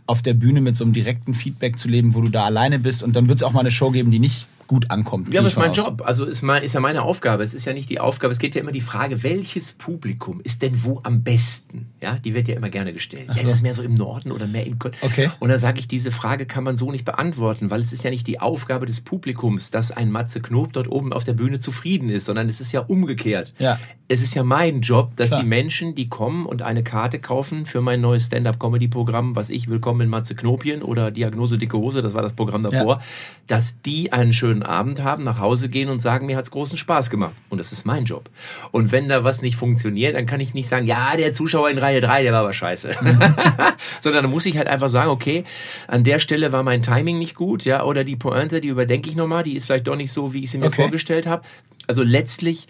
[0.08, 3.04] auf der Bühne mit so einem direkten Feedback zu leben, wo du da alleine bist.
[3.04, 5.32] Und dann wird es auch mal eine Show geben, die nicht gut ankommt.
[5.34, 6.02] Ja, aber ist mein Job.
[6.06, 7.44] Also ist, mein, ist ja meine Aufgabe.
[7.44, 8.32] Es ist ja nicht die Aufgabe.
[8.32, 11.92] Es geht ja immer die Frage, welches Publikum ist denn wo am besten?
[12.02, 13.30] Ja, die wird ja immer gerne gestellt.
[13.30, 13.36] So.
[13.36, 14.96] Ja, ist es mehr so im Norden oder mehr in Köln?
[15.02, 15.30] Okay.
[15.40, 18.10] Und da sage ich, diese Frage kann man so nicht beantworten, weil es ist ja
[18.10, 22.10] nicht die Aufgabe des Publikums, dass ein Matze Knob dort oben auf der Bühne zufrieden
[22.10, 23.54] ist, sondern es ist ja umgekehrt.
[23.60, 23.80] Ja.
[24.08, 25.42] Es ist ja mein Job, dass Klar.
[25.42, 30.02] die Menschen, die kommen und eine Karte kaufen für mein neues Stand-up-Comedy-Programm, was ich Willkommen
[30.02, 33.02] in Matze Knopien oder Diagnose dicke Hose, das war das Programm davor, ja.
[33.48, 36.78] dass die einen schönen Abend haben, nach Hause gehen und sagen, mir hat es großen
[36.78, 37.36] Spaß gemacht.
[37.50, 38.30] Und das ist mein Job.
[38.72, 41.78] Und wenn da was nicht funktioniert, dann kann ich nicht sagen, ja, der Zuschauer in
[41.78, 42.92] Reihe 3, der war aber scheiße.
[44.02, 45.44] Sondern dann muss ich halt einfach sagen, okay,
[45.88, 49.16] an der Stelle war mein Timing nicht gut, ja, oder die Pointe, die überdenke ich
[49.16, 50.82] nochmal, die ist vielleicht doch nicht so, wie ich sie mir okay.
[50.82, 51.44] vorgestellt habe.
[51.88, 52.68] Also letztlich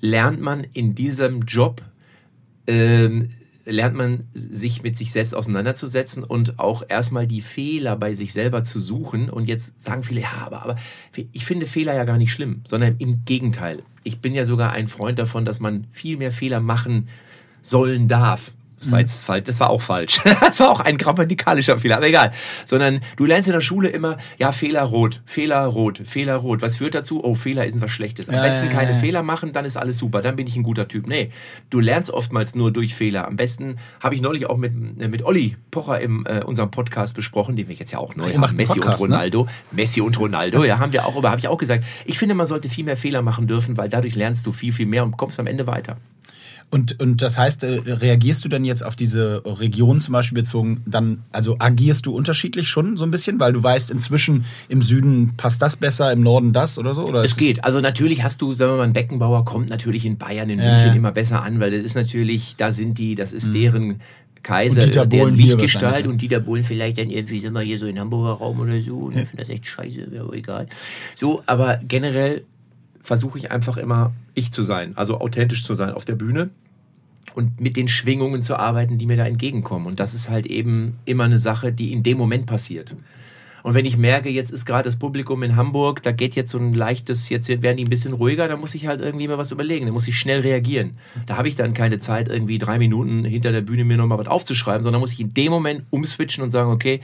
[0.00, 1.82] lernt man in diesem Job
[2.66, 3.28] ähm,
[3.64, 8.64] lernt man sich mit sich selbst auseinanderzusetzen und auch erstmal die Fehler bei sich selber
[8.64, 9.30] zu suchen.
[9.30, 10.76] Und jetzt sagen viele, ja, aber, aber
[11.32, 13.82] ich finde Fehler ja gar nicht schlimm, sondern im Gegenteil.
[14.04, 17.08] Ich bin ja sogar ein Freund davon, dass man viel mehr Fehler machen
[17.62, 18.52] sollen darf.
[18.82, 20.20] Das war jetzt falsch, das war auch falsch.
[20.40, 22.32] Das war auch ein grammatikalischer Fehler, aber egal.
[22.64, 26.62] Sondern du lernst in der Schule immer, ja, Fehler rot, Fehler rot, Fehler rot.
[26.62, 27.22] Was führt dazu?
[27.22, 28.28] Oh, Fehler ist was Schlechtes.
[28.28, 28.96] Am ja, besten ja, keine ja.
[28.96, 31.06] Fehler machen, dann ist alles super, dann bin ich ein guter Typ.
[31.06, 31.30] Nee,
[31.70, 33.28] du lernst oftmals nur durch Fehler.
[33.28, 37.14] Am besten habe ich neulich auch mit, äh, mit Olli Pocher in äh, unserem Podcast
[37.14, 38.56] besprochen, den wir jetzt ja auch neu haben.
[38.56, 39.16] Messi Podcast, und ne?
[39.16, 39.44] Ronaldo.
[39.44, 39.50] Ne?
[39.72, 42.46] Messi und Ronaldo, ja, haben wir auch, aber habe ich auch gesagt, ich finde, man
[42.46, 45.38] sollte viel mehr Fehler machen dürfen, weil dadurch lernst du viel, viel mehr und kommst
[45.38, 45.96] am Ende weiter.
[46.74, 50.82] Und, und das heißt, äh, reagierst du denn jetzt auf diese Region zum Beispiel bezogen,
[50.86, 55.34] dann, also agierst du unterschiedlich schon so ein bisschen, weil du weißt, inzwischen im Süden
[55.36, 57.04] passt das besser, im Norden das oder so?
[57.04, 57.62] Oder es geht.
[57.62, 60.86] Also natürlich hast du, sagen wir mal, ein Beckenbauer kommt natürlich in Bayern, in München
[60.86, 60.94] ja.
[60.94, 63.52] immer besser an, weil das ist natürlich, da sind die, das ist mhm.
[63.52, 64.00] deren
[64.42, 68.00] Kaiser, und deren Lichtgestalt und Dieter Bohlen vielleicht dann irgendwie, sind wir hier so in
[68.00, 69.20] Hamburger Raum oder so und ja.
[69.20, 70.66] ich finde das echt scheiße, wäre aber egal.
[71.16, 72.44] So, aber generell
[73.02, 76.48] versuche ich einfach immer ich zu sein, also authentisch zu sein auf der Bühne
[77.34, 79.86] und mit den Schwingungen zu arbeiten, die mir da entgegenkommen.
[79.86, 82.96] Und das ist halt eben immer eine Sache, die in dem Moment passiert.
[83.62, 86.58] Und wenn ich merke, jetzt ist gerade das Publikum in Hamburg, da geht jetzt so
[86.58, 89.52] ein leichtes, jetzt werden die ein bisschen ruhiger, dann muss ich halt irgendwie mal was
[89.52, 90.96] überlegen, dann muss ich schnell reagieren.
[91.26, 94.26] Da habe ich dann keine Zeit, irgendwie drei Minuten hinter der Bühne mir nochmal was
[94.26, 97.00] aufzuschreiben, sondern muss ich in dem Moment umswitchen und sagen, okay,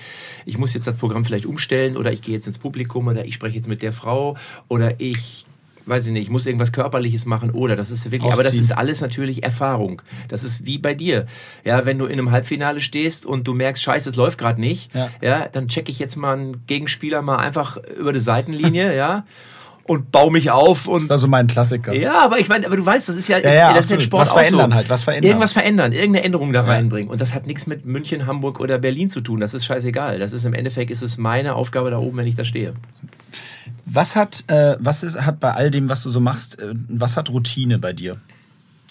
[0.47, 3.35] ich muss jetzt das Programm vielleicht umstellen oder ich gehe jetzt ins Publikum oder ich
[3.35, 5.47] spreche jetzt mit der Frau oder ich
[5.89, 8.35] weiß ich nicht, ich muss irgendwas Körperliches machen oder das ist wirklich, Ausziehen.
[8.35, 10.03] aber das ist alles natürlich Erfahrung.
[10.29, 11.27] Das ist wie bei dir.
[11.65, 14.95] Ja, wenn du in einem Halbfinale stehst und du merkst, scheiße, es läuft gerade nicht,
[14.95, 15.11] ja.
[15.21, 19.25] ja, dann checke ich jetzt mal einen Gegenspieler mal einfach über die Seitenlinie, ja
[19.89, 21.95] und baue mich auf und das war so mein Klassiker.
[21.95, 24.01] Ja, aber ich meine, aber du weißt, das ist ja, ja, ja das ist ein
[24.01, 24.77] Sport was verändern so.
[24.77, 25.29] halt, was verändern.
[25.29, 29.09] Irgendwas verändern, irgendeine Änderung da reinbringen und das hat nichts mit München, Hamburg oder Berlin
[29.09, 29.41] zu tun.
[29.41, 30.19] Das ist scheißegal.
[30.19, 32.75] Das ist im Endeffekt ist es meine Aufgabe da oben, wenn ich da stehe.
[33.85, 37.31] Was hat, äh, was hat bei all dem, was du so machst, äh, was hat
[37.31, 38.19] Routine bei dir?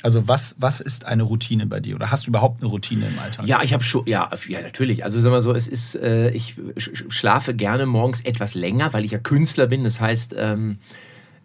[0.03, 1.95] Also was, was ist eine Routine bei dir?
[1.95, 3.45] Oder hast du überhaupt eine Routine im Alltag?
[3.47, 5.03] Ja, ich habe schon, ja, ja, natürlich.
[5.03, 9.11] Also sag mal so, es ist, äh, ich schlafe gerne morgens etwas länger, weil ich
[9.11, 9.83] ja Künstler bin.
[9.83, 10.77] Das heißt, ähm,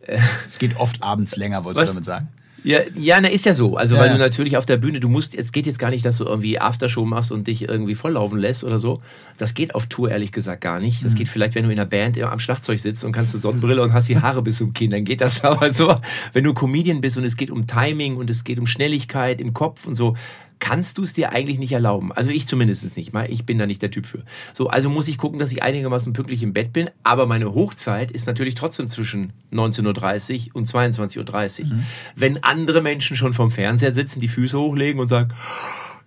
[0.03, 1.89] äh, es geht oft abends länger, wolltest was?
[1.89, 2.29] du damit sagen?
[2.65, 3.77] Ja, ja, na ist ja so.
[3.77, 6.05] Also ja, weil du natürlich auf der Bühne, du musst, es geht jetzt gar nicht,
[6.05, 9.03] dass du irgendwie Aftershow machst und dich irgendwie volllaufen lässt oder so.
[9.37, 11.05] Das geht auf Tour ehrlich gesagt gar nicht.
[11.05, 11.19] Das mhm.
[11.19, 13.93] geht vielleicht, wenn du in einer Band am Schlagzeug sitzt und kannst eine Sonnenbrille und
[13.93, 15.97] hast die Haare bis zum Kinn, dann geht das aber so.
[16.33, 19.53] Wenn du Comedian bist und es geht um Timing und es geht um Schnelligkeit im
[19.53, 20.17] Kopf und so,
[20.63, 22.13] kannst du es dir eigentlich nicht erlauben.
[22.13, 23.13] Also ich zumindest nicht.
[23.29, 24.23] Ich bin da nicht der Typ für.
[24.55, 26.89] So, also muss ich gucken, dass ich einigermaßen pünktlich im Bett bin.
[27.03, 31.75] Aber meine Hochzeit ist natürlich trotzdem zwischen 19.30 Uhr und 22.30 Uhr.
[31.75, 31.85] Mhm.
[32.15, 35.35] Wenn andere Menschen schon vom Fernseher sitzen, die Füße hochlegen und sagen,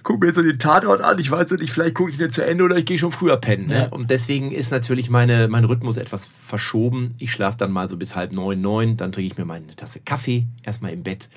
[0.06, 2.46] guck mir jetzt so den Tatort an, ich weiß nicht, vielleicht gucke ich nicht zu
[2.46, 3.68] Ende oder ich gehe schon früher pennen.
[3.68, 3.76] Ne?
[3.76, 3.88] Ja.
[3.88, 7.16] Und deswegen ist natürlich meine, mein Rhythmus etwas verschoben.
[7.18, 10.00] Ich schlafe dann mal so bis halb neun, neun, dann trinke ich mir meine Tasse
[10.00, 11.28] Kaffee, erstmal im Bett.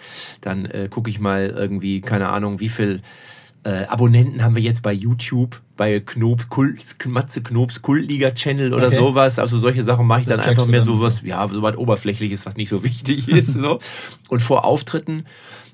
[0.42, 3.00] Dann äh, gucke ich mal irgendwie, keine Ahnung, wie viel
[3.64, 8.96] äh, Abonnenten haben wir jetzt bei YouTube, bei Knobs, Kult, Matze Knobs Kultliga-Channel oder okay.
[8.96, 9.38] sowas.
[9.38, 12.44] Also solche Sachen mache ich das dann einfach mehr so was, ja, so was Oberflächliches,
[12.44, 13.54] was nicht so wichtig ist.
[13.54, 13.78] so.
[14.28, 15.24] Und vor Auftritten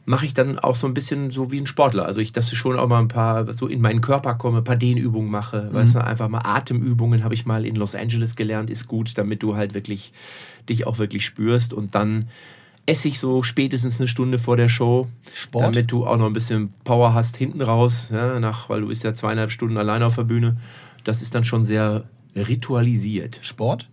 [0.06, 2.04] mache ich dann auch so ein bisschen so wie ein Sportler.
[2.04, 4.64] Also ich, dass ich schon auch mal ein paar, so in meinen Körper komme, ein
[4.64, 5.68] paar Dehnübungen mache.
[5.70, 5.74] Mhm.
[5.74, 9.42] Weißt du, einfach mal Atemübungen habe ich mal in Los Angeles gelernt, ist gut, damit
[9.42, 10.12] du halt wirklich
[10.68, 12.26] dich auch wirklich spürst und dann
[12.86, 15.64] esse ich so spätestens eine Stunde vor der Show, Sport?
[15.64, 19.04] damit du auch noch ein bisschen Power hast hinten raus, ja, nach, weil du bist
[19.04, 20.58] ja zweieinhalb Stunden alleine auf der Bühne.
[21.02, 22.04] Das ist dann schon sehr
[22.36, 23.38] ritualisiert.
[23.42, 23.88] Sport?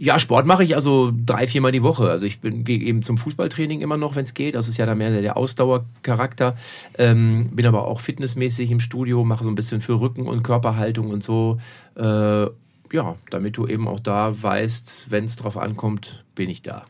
[0.00, 2.08] Ja, Sport mache ich also drei, viermal die Woche.
[2.08, 4.54] Also ich bin gehe eben zum Fußballtraining immer noch, wenn es geht.
[4.54, 6.56] Das ist ja da mehr der Ausdauercharakter.
[6.96, 11.10] Ähm, bin aber auch fitnessmäßig im Studio, mache so ein bisschen für Rücken und Körperhaltung
[11.10, 11.58] und so.
[11.96, 12.46] Äh,
[12.92, 16.84] ja, damit du eben auch da weißt, wenn es drauf ankommt, bin ich da.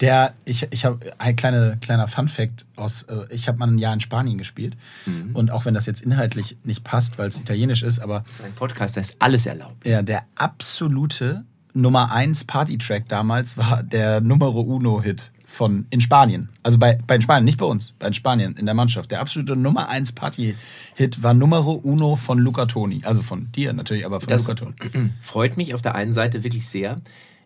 [0.00, 3.94] Der, ich, ich habe ein kleine, kleiner Fun-Fact aus, äh, ich habe mal ein Jahr
[3.94, 4.76] in Spanien gespielt.
[5.06, 5.30] Mhm.
[5.34, 8.20] Und auch wenn das jetzt inhaltlich nicht passt, weil es italienisch ist, aber.
[8.20, 9.86] Das ist ein Podcast, da ist alles erlaubt.
[9.86, 11.44] Ja, der absolute
[11.74, 16.48] Nummer 1 Party-Track damals war der Numero Uno-Hit von in Spanien.
[16.62, 19.10] Also bei, bei Spanien, nicht bei uns, bei Spanien in der Mannschaft.
[19.10, 23.02] Der absolute Nummer 1 Party-Hit war Numero Uno von Luca Toni.
[23.04, 24.74] Also von dir natürlich, aber von das Luca Toni.
[25.20, 27.00] Freut mich auf der einen Seite wirklich sehr.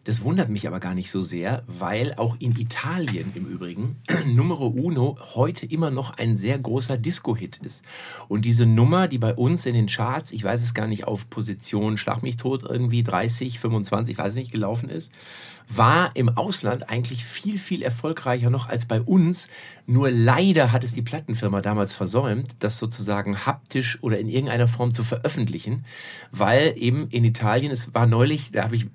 [0.09, 3.97] Das wundert mich aber gar nicht so sehr, weil auch in Italien im Übrigen
[4.27, 7.85] Numero Uno heute immer noch ein sehr großer Disco-Hit ist.
[8.27, 11.29] Und diese Nummer, die bei uns in den Charts, ich weiß es gar nicht, auf
[11.29, 15.13] Position Schlag mich tot irgendwie 30, 25, weiß nicht, gelaufen ist,
[15.69, 19.49] war im Ausland eigentlich viel, viel erfolgreicher noch als bei uns.
[19.85, 24.93] Nur leider hat es die Plattenfirma damals versäumt, das sozusagen haptisch oder in irgendeiner Form
[24.93, 25.85] zu veröffentlichen,
[26.33, 28.87] weil eben in Italien, es war neulich, da habe ich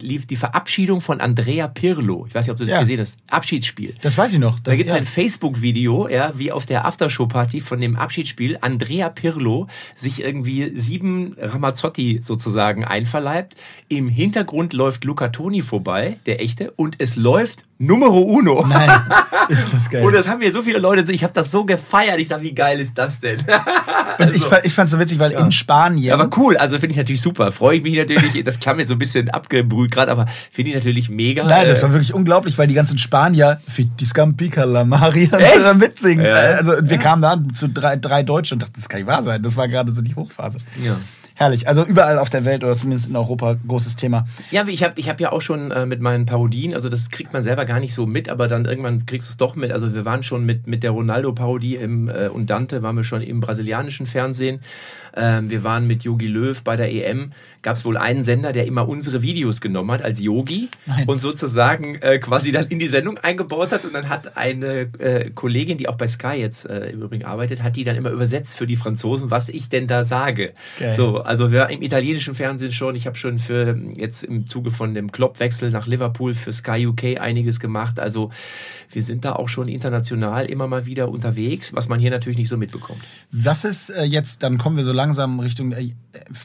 [0.00, 2.26] lief die Verabschiedung von Andrea Pirlo.
[2.26, 2.80] Ich weiß nicht, ob du das ja.
[2.80, 3.18] gesehen hast.
[3.28, 3.94] Abschiedsspiel.
[4.02, 4.58] Das weiß ich noch.
[4.58, 5.00] Da, da gibt es ja.
[5.00, 11.36] ein Facebook-Video, ja, wie auf der Aftershow-Party von dem Abschiedsspiel Andrea Pirlo sich irgendwie sieben
[11.38, 13.56] Ramazzotti sozusagen einverleibt.
[13.88, 18.66] Im Hintergrund läuft Luca Toni vorbei, der echte, und es läuft Numero uno.
[18.66, 18.90] Nein,
[19.48, 20.04] ist das geil.
[20.04, 22.20] Und das haben mir so viele Leute, ich habe das so gefeiert.
[22.20, 23.38] Ich sag, wie geil ist das denn?
[24.18, 25.40] also, ich, ich fand es so witzig, weil ja.
[25.40, 26.12] in Spanien.
[26.12, 27.50] Aber cool, also finde ich natürlich super.
[27.52, 28.44] Freue ich mich natürlich.
[28.44, 31.42] Das klang mir so ein bisschen abgebrüht gerade, aber finde ich natürlich mega.
[31.44, 36.26] Nein, das äh, war wirklich unglaublich, weil die ganzen Spanier Fitti Scampica la Maria mitsingen.
[36.26, 36.34] Ja.
[36.34, 36.98] Also wir ja.
[36.98, 39.42] kamen da zu drei, drei Deutsche und dachten, das kann nicht wahr sein.
[39.42, 40.58] Das war gerade so die Hochphase.
[40.84, 40.96] Ja.
[41.40, 41.66] Herrlich.
[41.66, 44.26] Also überall auf der Welt oder zumindest in Europa großes Thema.
[44.50, 47.32] Ja, ich habe ich hab ja auch schon äh, mit meinen Parodien, also das kriegt
[47.32, 49.72] man selber gar nicht so mit, aber dann irgendwann kriegst du es doch mit.
[49.72, 53.40] Also wir waren schon mit, mit der Ronaldo-Parodie äh, und Dante waren wir schon im
[53.40, 54.60] brasilianischen Fernsehen.
[55.16, 57.32] Ähm, wir waren mit Yogi Löw bei der EM
[57.62, 61.06] gab es wohl einen Sender, der immer unsere Videos genommen hat als Yogi Nein.
[61.06, 63.84] und sozusagen äh, quasi dann in die Sendung eingebaut hat.
[63.84, 67.62] Und dann hat eine äh, Kollegin, die auch bei Sky jetzt äh, im Übrigen arbeitet,
[67.62, 70.52] hat die dann immer übersetzt für die Franzosen, was ich denn da sage.
[70.76, 70.94] Okay.
[70.94, 72.94] So, also wir im italienischen Fernsehen schon.
[72.94, 77.20] Ich habe schon für jetzt im Zuge von dem Klopp-Wechsel nach Liverpool für Sky UK
[77.20, 78.00] einiges gemacht.
[78.00, 78.30] Also
[78.90, 82.48] wir sind da auch schon international immer mal wieder unterwegs, was man hier natürlich nicht
[82.48, 83.00] so mitbekommt.
[83.30, 85.90] Was ist äh, jetzt, dann kommen wir so langsam Richtung äh,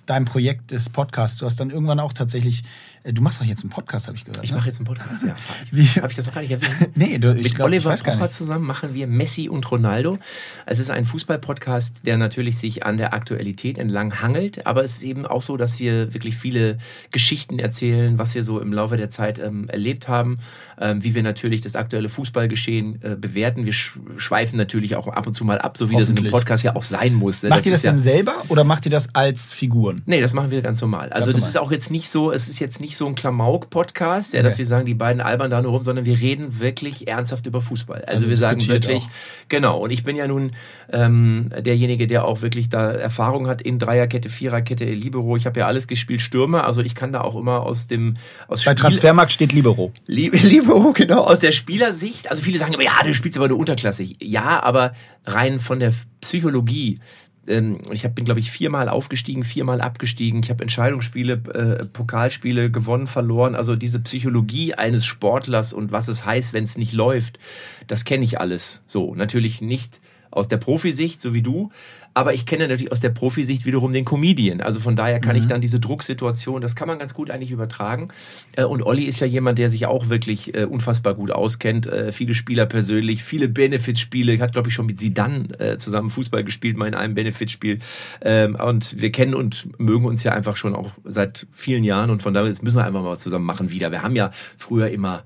[0.05, 1.41] deinem Projekt des Podcasts Podcast.
[1.41, 2.63] Du hast dann irgendwann auch tatsächlich,
[3.11, 4.43] du machst doch jetzt einen Podcast, habe ich gehört.
[4.43, 4.57] Ich ne?
[4.57, 5.35] mache jetzt einen Podcast, ja.
[6.01, 6.89] Habe ich das noch gar nicht erwähnt?
[6.95, 8.33] nee, du, ich Mit glaub, Oliver ich weiß gar nicht.
[8.33, 10.17] zusammen machen wir Messi und Ronaldo.
[10.65, 15.03] Es ist ein Fußball-Podcast, der natürlich sich an der Aktualität entlang hangelt, aber es ist
[15.03, 16.79] eben auch so, dass wir wirklich viele
[17.11, 20.39] Geschichten erzählen, was wir so im Laufe der Zeit ähm, erlebt haben,
[20.79, 23.65] ähm, wie wir natürlich das aktuelle Fußballgeschehen äh, bewerten.
[23.65, 26.63] Wir schweifen natürlich auch ab und zu mal ab, so wie das in einem Podcast
[26.63, 27.43] ja auch sein muss.
[27.43, 27.49] Ne?
[27.49, 30.01] Macht das ihr das denn selber oder macht ihr das als Figuren?
[30.05, 31.09] Nee, das machen wir ganz normal.
[31.09, 31.49] Also ganz das normal.
[31.49, 34.49] ist auch jetzt nicht so, es ist jetzt nicht so ein Klamauk-Podcast, ja, okay.
[34.49, 37.61] dass wir sagen, die beiden albern da nur rum, sondern wir reden wirklich ernsthaft über
[37.61, 38.01] Fußball.
[38.01, 39.09] Also, also wir sagen wirklich, auch.
[39.49, 39.77] genau.
[39.79, 40.51] Und ich bin ja nun
[40.91, 45.37] ähm, derjenige, der auch wirklich da Erfahrung hat in Dreierkette, Viererkette, Libero.
[45.37, 46.65] Ich habe ja alles gespielt, Stürmer.
[46.65, 48.17] Also ich kann da auch immer aus dem
[48.47, 49.91] aus Bei Spiel Transfermarkt steht Libero.
[50.07, 52.29] Libero, genau, aus der Spielersicht.
[52.29, 54.17] Also viele sagen immer, ja, du spielst aber nur unterklassig.
[54.21, 54.93] Ja, aber
[55.25, 56.99] rein von der Psychologie
[57.47, 60.41] ähm, ich hab, bin, glaube ich, viermal aufgestiegen, viermal abgestiegen.
[60.43, 63.55] Ich habe Entscheidungsspiele, äh, Pokalspiele gewonnen, verloren.
[63.55, 67.39] Also diese Psychologie eines Sportlers und was es heißt, wenn es nicht läuft,
[67.87, 68.83] das kenne ich alles.
[68.87, 69.99] So, natürlich nicht
[70.35, 71.71] aus der Profisicht, so wie du,
[72.15, 74.61] aber ich kenne natürlich aus der Profisicht wiederum den Comedian.
[74.61, 75.41] Also von daher kann mhm.
[75.41, 78.07] ich dann diese Drucksituation, das kann man ganz gut eigentlich übertragen.
[78.55, 81.87] Äh, und Olli ist ja jemand, der sich auch wirklich äh, unfassbar gut auskennt.
[81.87, 84.39] Äh, viele Spieler persönlich, viele Benefitspiele.
[84.39, 87.79] Hat, glaube ich, schon mit Sidan zusammen Fußball gespielt, mal in einem Benefitspiel.
[88.21, 92.09] Ähm, und wir kennen und mögen uns ja einfach schon auch seit vielen Jahren.
[92.09, 93.91] Und von daher müssen wir einfach mal was zusammen machen wieder.
[93.91, 95.23] Wir haben ja früher immer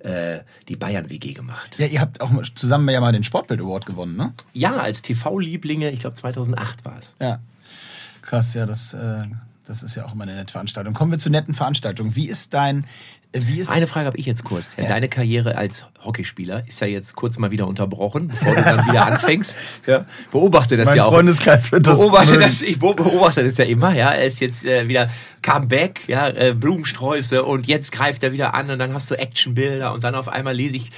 [0.00, 1.76] äh, die Bayern-WG gemacht.
[1.78, 4.32] Ja, ihr habt auch zusammen ja mal den Sportbild Award gewonnen, ne?
[4.52, 7.14] Ja, als TV-Lieblinge, ich glaube 2008 war es.
[7.20, 7.40] Ja,
[8.22, 9.24] krass, ja, das, äh,
[9.64, 10.94] das ist ja auch immer eine nette Veranstaltung.
[10.94, 12.14] Kommen wir zu netten Veranstaltungen.
[12.14, 12.84] Wie ist dein
[13.70, 14.76] Eine Frage habe ich jetzt kurz.
[14.76, 14.86] Ja.
[14.86, 19.06] Deine Karriere als Hockeyspieler ist ja jetzt kurz mal wieder unterbrochen, bevor du dann wieder
[19.06, 19.56] anfängst.
[19.86, 20.04] Ja.
[20.32, 21.12] Beobachte das mein ja auch.
[21.12, 23.94] Freundeskreis wird das beobachte das, ich beobachte das ja immer.
[23.94, 25.08] Ja, er ist jetzt äh, wieder
[25.42, 29.92] Comeback, ja, äh, Blumensträuße und jetzt greift er wieder an und dann hast du Actionbilder
[29.92, 30.90] und dann auf einmal lese ich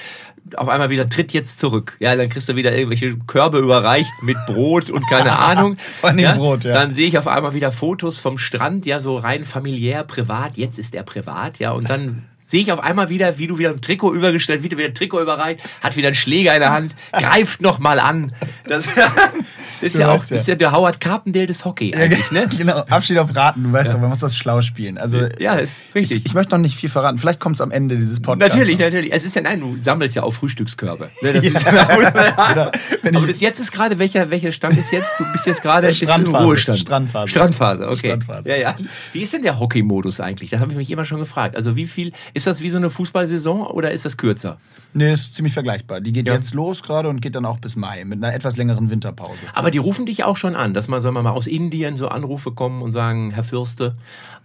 [0.56, 1.96] auf einmal wieder tritt jetzt zurück.
[2.00, 5.76] Ja, dann kriegst du wieder irgendwelche Körbe überreicht mit Brot und keine Ahnung.
[5.76, 6.74] Von dem ja, Brot, ja.
[6.74, 10.56] Dann sehe ich auf einmal wieder Fotos vom Strand, ja, so rein familiär, privat.
[10.56, 13.70] Jetzt ist er privat, ja, und dann sehe ich auf einmal wieder, wie du wieder
[13.70, 16.72] ein Trikot übergestellt, wie du wieder ein Trikot überreicht, hat wieder einen Schläger in der
[16.72, 18.32] Hand, greift noch mal an.
[18.64, 18.86] Das
[19.82, 20.36] ist ja auch, ja.
[20.36, 22.48] ist ja der Howard Carpendale des Hockey eigentlich, ne?
[22.58, 23.94] genau, Abschied auf Raten, du weißt ja.
[23.94, 24.96] doch, man muss das schlau spielen.
[24.96, 26.18] Also, ja, ist richtig.
[26.18, 28.54] Ich, ich möchte noch nicht viel verraten, vielleicht kommt es am Ende dieses Podcasts.
[28.54, 28.86] Natürlich, noch.
[28.86, 29.12] natürlich.
[29.12, 31.10] Es ist ja, nein, du sammelst ja auch Frühstückskörbe.
[31.20, 31.32] Ne?
[31.34, 32.70] Das ist, genau.
[33.14, 35.12] Aber bis jetzt ist gerade, welcher, welcher Stand ist jetzt?
[35.18, 36.78] Du bist jetzt gerade im Ruhestand.
[36.78, 37.28] Strandphase.
[37.28, 37.98] Strandphase, okay.
[37.98, 38.48] Strandphase.
[38.48, 38.76] Ja, ja.
[39.12, 40.50] Wie ist denn der Hockey-Modus eigentlich?
[40.50, 41.56] Da habe ich mich immer schon gefragt.
[41.56, 44.58] Also wie viel, ist das wie so eine Fußballsaison oder ist das kürzer?
[44.94, 46.00] Nee, ist ziemlich vergleichbar.
[46.00, 46.34] Die geht ja.
[46.34, 49.40] jetzt los gerade und geht dann auch bis Mai mit einer etwas längeren Winterpause.
[49.54, 52.08] Aber die rufen dich auch schon an, dass man, sagen wir mal, aus Indien so
[52.08, 53.96] Anrufe kommen und sagen, Herr Fürste,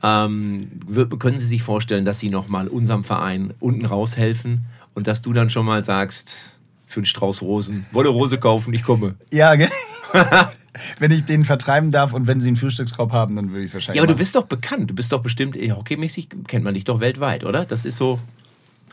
[0.01, 0.81] ähm,
[1.19, 4.65] können Sie sich vorstellen, dass Sie nochmal unserem Verein unten raushelfen
[4.95, 8.83] und dass du dann schon mal sagst, für einen Strauß Rosen, wolle Rose kaufen, ich
[8.83, 9.15] komme.
[9.31, 9.71] Ja, genau.
[10.99, 13.74] wenn ich den vertreiben darf und wenn sie einen Frühstückskorb haben, dann würde ich es
[13.74, 13.97] wahrscheinlich.
[13.97, 14.17] Ja, aber machen.
[14.17, 14.89] du bist doch bekannt.
[14.89, 17.65] Du bist doch bestimmt, eh, hockeymäßig kennt man dich doch weltweit, oder?
[17.65, 18.19] Das ist so.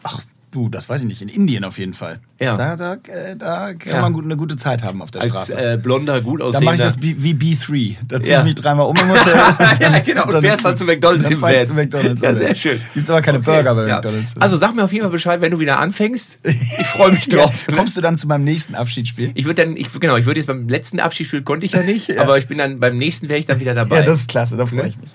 [0.03, 1.23] Ach, Du, das weiß ich nicht.
[1.23, 2.19] In Indien auf jeden Fall.
[2.41, 2.57] Ja.
[2.57, 4.01] Da, da, äh, da kann ja.
[4.01, 5.75] man gut, eine gute Zeit haben auf der Als, Straße.
[5.75, 6.77] Äh, blonder, gut aussehender.
[6.77, 7.97] Da mache ich das wie B3.
[8.09, 8.39] Da ziehe ja.
[8.41, 9.35] ich mich dreimal um im Hotel.
[9.35, 10.25] Und ja, genau.
[10.25, 11.67] Und fährst dann zu McDonalds dann im Bett.
[11.69, 12.23] zu McDonalds.
[12.23, 12.81] Ja, sehr schön.
[12.95, 13.63] Gibt's aber keine okay.
[13.63, 14.35] Burger bei McDonalds.
[14.41, 16.41] Also sag mir auf jeden Fall Bescheid, wenn du wieder anfängst.
[16.43, 17.69] Ich freue mich drauf.
[17.73, 19.31] Kommst du dann zu meinem nächsten Abschiedsspiel?
[19.35, 22.17] Ich würde dann, ich, genau, ich würde jetzt beim letzten Abschiedsspiel konnte ich ja nicht,
[22.19, 23.97] aber ich bin dann, beim nächsten wäre ich dann wieder dabei.
[23.97, 25.11] Ja, das ist klasse, da freue ich mich.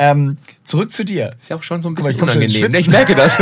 [0.00, 1.30] Ähm, zurück zu dir.
[1.38, 2.74] Ist ja auch schon so ein bisschen Mal, unangenehm.
[2.74, 3.38] Ich merke das.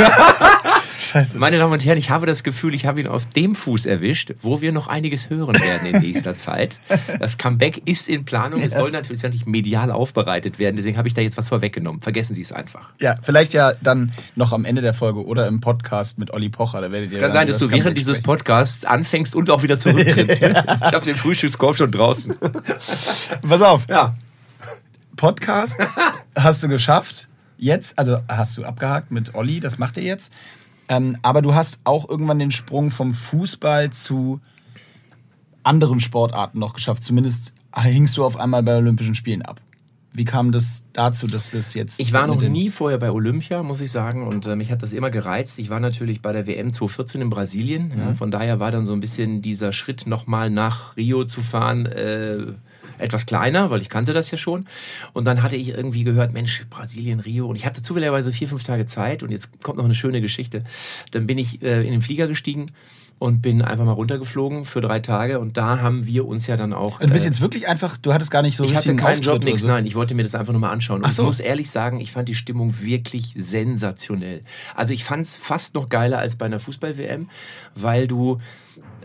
[1.03, 1.37] Scheiße.
[1.37, 4.33] Meine Damen und Herren, ich habe das Gefühl, ich habe ihn auf dem Fuß erwischt,
[4.41, 6.77] wo wir noch einiges hören werden in nächster Zeit.
[7.19, 8.61] Das Comeback ist in Planung.
[8.61, 10.77] Es soll natürlich, natürlich medial aufbereitet werden.
[10.77, 12.01] Deswegen habe ich da jetzt was vorweggenommen.
[12.01, 12.89] Vergessen Sie es einfach.
[12.99, 16.81] Ja, vielleicht ja dann noch am Ende der Folge oder im Podcast mit Olli Pocher.
[16.81, 19.63] Da werdet ihr es kann sein, dass das du während dieses Podcasts anfängst und auch
[19.63, 20.33] wieder zurücktrittst.
[20.43, 20.65] Ne?
[20.87, 22.35] Ich habe den Frühstückskorb schon draußen.
[23.47, 23.87] Pass auf.
[23.87, 24.15] Ja.
[25.15, 25.77] Podcast
[26.37, 27.27] hast du geschafft.
[27.57, 30.33] Jetzt, also hast du abgehakt mit Olli, das macht er jetzt.
[30.93, 34.39] Ähm, aber du hast auch irgendwann den Sprung vom Fußball zu
[35.63, 37.03] anderen Sportarten noch geschafft.
[37.03, 39.61] Zumindest hingst du auf einmal bei Olympischen Spielen ab.
[40.15, 41.99] Wie kam das dazu, dass das jetzt.
[41.99, 44.93] Ich war noch nie vorher bei Olympia, muss ich sagen, und äh, mich hat das
[44.93, 45.57] immer gereizt.
[45.57, 47.87] Ich war natürlich bei der WM 2014 in Brasilien.
[47.87, 47.99] Mhm.
[47.99, 51.87] Ja, von daher war dann so ein bisschen dieser Schritt, nochmal nach Rio zu fahren.
[51.87, 52.53] Äh,
[52.97, 54.67] etwas kleiner, weil ich kannte das ja schon.
[55.13, 57.47] Und dann hatte ich irgendwie gehört, Mensch, Brasilien, Rio.
[57.47, 59.23] Und ich hatte zufälligerweise vier, fünf Tage Zeit.
[59.23, 60.63] Und jetzt kommt noch eine schöne Geschichte.
[61.11, 62.71] Dann bin ich äh, in den Flieger gestiegen
[63.23, 66.73] und bin einfach mal runtergeflogen für drei Tage und da haben wir uns ja dann
[66.73, 66.99] auch.
[66.99, 69.43] Du bist äh, jetzt wirklich einfach, du hattest gar nicht so Ich hatte keinen Job,
[69.45, 69.67] nichts, so.
[69.69, 71.03] nein, ich wollte mir das einfach nur mal anschauen.
[71.03, 71.21] Und so.
[71.21, 74.41] ich muss ehrlich sagen, ich fand die Stimmung wirklich sensationell.
[74.75, 77.29] Also ich fand es fast noch geiler als bei einer Fußball-WM,
[77.75, 78.39] weil du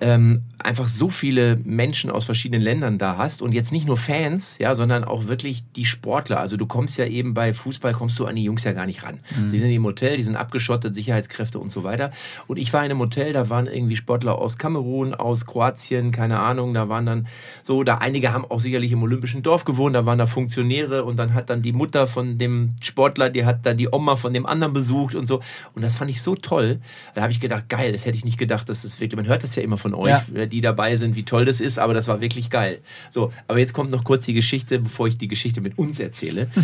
[0.00, 4.58] ähm, einfach so viele Menschen aus verschiedenen Ländern da hast und jetzt nicht nur Fans,
[4.58, 6.40] ja, sondern auch wirklich die Sportler.
[6.40, 9.02] Also du kommst ja eben bei Fußball kommst du an die Jungs ja gar nicht
[9.02, 9.20] ran.
[9.36, 9.48] Mhm.
[9.48, 12.10] Sie sind im Hotel, die sind abgeschottet, Sicherheitskräfte und so weiter.
[12.48, 16.40] Und ich war in einem Hotel, da waren irgendwie Sportler aus Kamerun, aus Kroatien, keine
[16.40, 17.28] Ahnung, da waren dann
[17.62, 21.16] so, da einige haben auch sicherlich im Olympischen Dorf gewohnt, da waren da Funktionäre und
[21.16, 24.46] dann hat dann die Mutter von dem Sportler, die hat dann die Oma von dem
[24.46, 25.40] anderen besucht und so.
[25.74, 26.80] Und das fand ich so toll.
[27.14, 29.42] Da habe ich gedacht, geil, das hätte ich nicht gedacht, dass das wirklich, man hört
[29.42, 30.24] das ja immer von euch, ja.
[30.34, 32.78] Äh, die dabei sind, wie toll das ist, aber das war wirklich geil.
[33.10, 36.48] So, aber jetzt kommt noch kurz die Geschichte, bevor ich die Geschichte mit uns erzähle.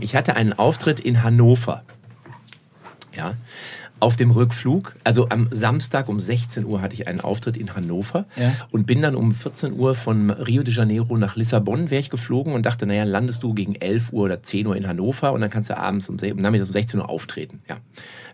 [0.00, 1.82] Ich hatte einen Auftritt in Hannover.
[3.16, 3.34] Ja,
[4.00, 8.24] auf dem Rückflug, also am Samstag um 16 Uhr hatte ich einen Auftritt in Hannover
[8.34, 8.52] ja.
[8.70, 12.54] und bin dann um 14 Uhr von Rio de Janeiro nach Lissabon wäre ich geflogen
[12.54, 15.50] und dachte, naja, landest du gegen 11 Uhr oder 10 Uhr in Hannover und dann
[15.50, 17.60] kannst du abends um, nachmittags um 16 Uhr auftreten.
[17.68, 17.76] Ja.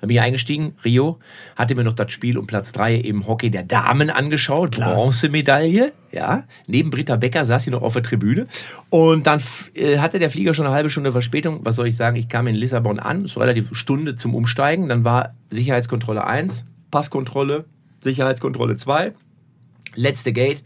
[0.01, 1.19] Dann bin ich eingestiegen, Rio,
[1.57, 4.95] hatte mir noch das Spiel um Platz 3 im Hockey der Damen angeschaut, Klar.
[4.95, 6.45] Bronzemedaille, ja.
[6.67, 8.47] Neben Britta Becker saß sie noch auf der Tribüne.
[8.91, 9.43] Und dann
[9.75, 11.61] äh, hatte der Flieger schon eine halbe Stunde Verspätung.
[11.65, 12.17] Was soll ich sagen?
[12.17, 14.89] Ich kam in Lissabon an, es war relativ Stunde zum Umsteigen.
[14.89, 17.65] Dann war Sicherheitskontrolle 1, Passkontrolle,
[18.01, 19.13] Sicherheitskontrolle 2,
[19.95, 20.63] letzte Gate.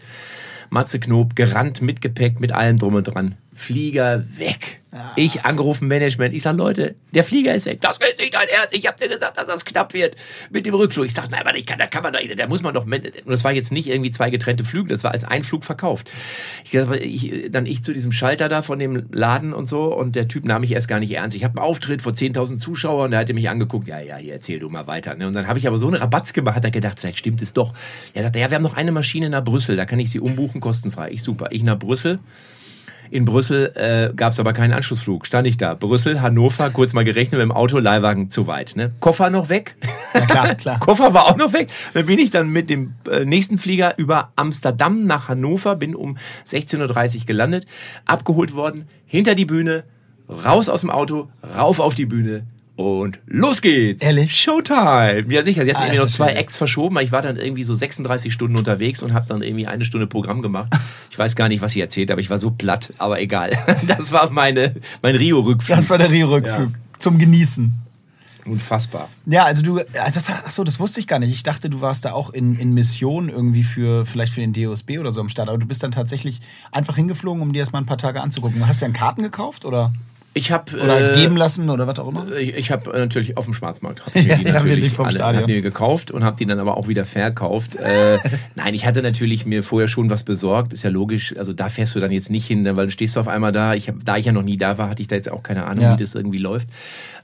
[0.71, 3.35] Matze Knob gerannt mit Gepäck, mit allem drum und dran.
[3.61, 4.81] Flieger weg.
[4.91, 5.13] Ja.
[5.17, 6.35] Ich angerufen Management.
[6.35, 7.81] Ich sag Leute, der Flieger ist weg.
[7.83, 8.75] Das ist nicht dein Ernst.
[8.75, 10.17] Ich hab dir gesagt, dass das knapp wird
[10.51, 11.05] mit dem Rückflug.
[11.07, 12.87] Ich sag, nein, aber ich kann, da kann man doch, da muss man doch.
[12.87, 14.89] Und das war jetzt nicht irgendwie zwei getrennte Flüge.
[14.89, 16.11] Das war als ein Flug verkauft.
[16.65, 20.27] Ich, ich, dann ich zu diesem Schalter da von dem Laden und so und der
[20.27, 21.37] Typ nahm mich erst gar nicht ernst.
[21.37, 23.87] Ich habe einen Auftritt vor 10.000 Zuschauern und der hatte mich angeguckt.
[23.87, 25.15] Ja, ja, hier erzähl du mal weiter.
[25.15, 25.27] Ne?
[25.27, 26.57] Und dann habe ich aber so einen Rabatz gemacht.
[26.57, 27.75] Hat er gedacht, vielleicht stimmt es doch.
[28.15, 29.77] Er sagte, ja, wir haben noch eine Maschine nach Brüssel.
[29.77, 31.11] Da kann ich sie umbuchen kostenfrei.
[31.13, 31.49] Ich super.
[31.51, 32.19] Ich nach Brüssel
[33.11, 35.27] in Brüssel äh, gab es aber keinen Anschlussflug.
[35.27, 35.75] Stand ich da.
[35.75, 38.77] Brüssel, Hannover, kurz mal gerechnet mit dem Auto, Leihwagen zu weit.
[38.77, 38.93] Ne?
[39.01, 39.77] Koffer noch weg.
[40.13, 40.81] Ja, klar, klar.
[40.81, 41.71] Koffer war auch noch weg.
[41.95, 46.17] Dann bin ich dann mit dem äh, nächsten Flieger über Amsterdam nach Hannover, bin um
[46.49, 47.65] 16.30 Uhr gelandet,
[48.07, 49.85] abgeholt worden, hinter die Bühne,
[50.29, 52.45] raus aus dem Auto, rauf auf die Bühne
[52.81, 54.03] Und los geht's.
[54.03, 54.41] Ehrlich?
[54.41, 55.27] Showtime.
[55.29, 55.65] Ja, sicher.
[55.65, 56.41] Sie hatten irgendwie Alter noch zwei Schwede.
[56.41, 56.97] Acts verschoben.
[56.97, 60.07] aber Ich war dann irgendwie so 36 Stunden unterwegs und habe dann irgendwie eine Stunde
[60.07, 60.75] Programm gemacht.
[61.11, 62.95] Ich weiß gar nicht, was sie erzählt, aber ich war so platt.
[62.97, 63.51] Aber egal.
[63.87, 65.77] Das war meine, mein Rio-Rückflug.
[65.77, 66.71] Das war der Rio-Rückflug.
[66.99, 67.71] Zum Genießen.
[68.47, 69.11] Unfassbar.
[69.27, 71.33] Ja, also du, also das, ach so, das wusste ich gar nicht.
[71.33, 74.99] Ich dachte, du warst da auch in, in Mission irgendwie für, vielleicht für den DOSB
[74.99, 75.51] oder so am Start.
[75.51, 76.41] Aber du bist dann tatsächlich
[76.73, 78.67] einfach hingeflogen, um dir das mal ein paar Tage anzugucken.
[78.67, 79.93] Hast du denn Karten gekauft oder,
[80.33, 82.25] Ich habe oder geben lassen oder was auch immer?
[82.37, 85.43] Ich, ich habe natürlich auf dem Schwarzmarkt hab die ja, natürlich wirklich vom alle, Stadion.
[85.43, 87.75] hab die gekauft und habe die dann aber auch wieder verkauft.
[87.77, 88.19] äh,
[88.55, 91.35] nein, ich hatte natürlich mir vorher schon was besorgt, ist ja logisch.
[91.37, 93.51] Also da fährst du dann jetzt nicht hin, ne, weil dann stehst du auf einmal
[93.51, 93.75] da.
[93.75, 95.65] Ich hab, da ich ja noch nie da war, hatte ich da jetzt auch keine
[95.67, 95.95] Ahnung, Ja.
[95.95, 96.69] wie das irgendwie läuft.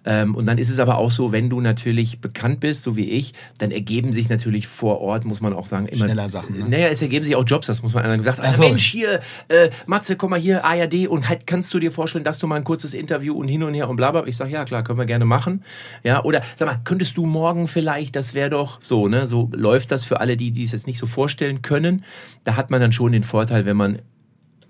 [0.05, 3.11] Ähm, und dann ist es aber auch so, wenn du natürlich bekannt bist, so wie
[3.11, 6.65] ich, dann ergeben sich natürlich vor Ort, muss man auch sagen, immer Schneller Sachen, ne?
[6.69, 8.39] Naja, es ergeben sich auch Jobs, das muss man einer gesagt.
[8.43, 8.63] Ach so.
[8.63, 12.39] Mensch, hier, äh, Matze, komm mal hier, ARD und halt, kannst du dir vorstellen, dass
[12.39, 14.27] du mal ein kurzes Interview und hin und her und bla bla.
[14.27, 15.65] Ich sag, ja klar, können wir gerne machen.
[16.03, 19.27] Ja, oder sag mal, könntest du morgen vielleicht, das wäre doch so, ne?
[19.27, 22.05] So läuft das für alle, die, die es jetzt nicht so vorstellen können.
[22.45, 24.01] Da hat man dann schon den Vorteil, wenn man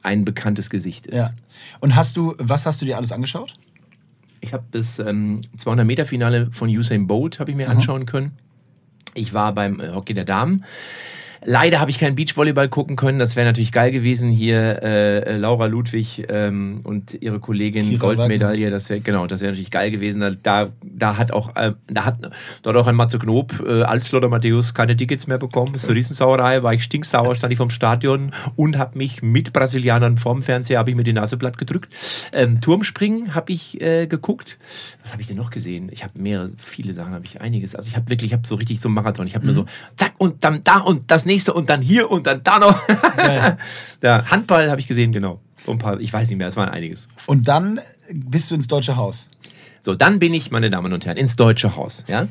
[0.03, 1.19] ein bekanntes Gesicht ist.
[1.19, 1.31] Ja.
[1.81, 3.55] Und hast du, was hast du dir alles angeschaut?
[4.41, 8.39] Ich habe das ähm, 200 Meter Finale von Usain Bolt habe ich mir anschauen können.
[9.15, 10.65] Ich war beim äh, Hockey der Damen.
[11.45, 13.19] Leider habe ich keinen Beachvolleyball gucken können.
[13.19, 14.31] Das wäre natürlich geil gewesen.
[14.31, 18.71] Hier äh, äh, Laura Ludwig ähm, und ihre Kollegin Kira Goldmedaille.
[18.71, 20.21] Das wäre genau, das wäre natürlich geil gewesen.
[20.43, 22.17] Da- Da, hat auch, äh, da hat,
[22.65, 25.73] hat auch ein Matze Knob äh, als Lothar Matthäus keine Tickets mehr bekommen.
[25.75, 26.63] Das ist eine Riesensauerei.
[26.63, 30.91] War ich stinksauer, stand ich vom Stadion und habe mich mit Brasilianern vorm Fernseher habe
[30.91, 31.93] ich mir die Nase platt gedrückt.
[32.33, 34.59] Ähm, Turmspringen habe ich äh, geguckt.
[35.03, 35.89] Was habe ich denn noch gesehen?
[35.93, 37.75] Ich habe mehrere, viele Sachen habe ich einiges.
[37.75, 39.27] Also ich habe wirklich, ich habe so richtig so einen Marathon.
[39.27, 39.67] Ich habe mir so
[39.97, 42.89] zack und dann da und das nächste und dann hier und dann da noch.
[44.03, 45.41] Ja, Handball habe ich gesehen, genau.
[45.67, 47.09] Ein paar, ich weiß nicht mehr, es war einiges.
[47.27, 47.81] Und dann
[48.13, 49.29] bist du ins Deutsche Haus.
[49.81, 52.05] So, dann bin ich, meine Damen und Herren, ins Deutsche Haus.
[52.09, 52.29] Ja?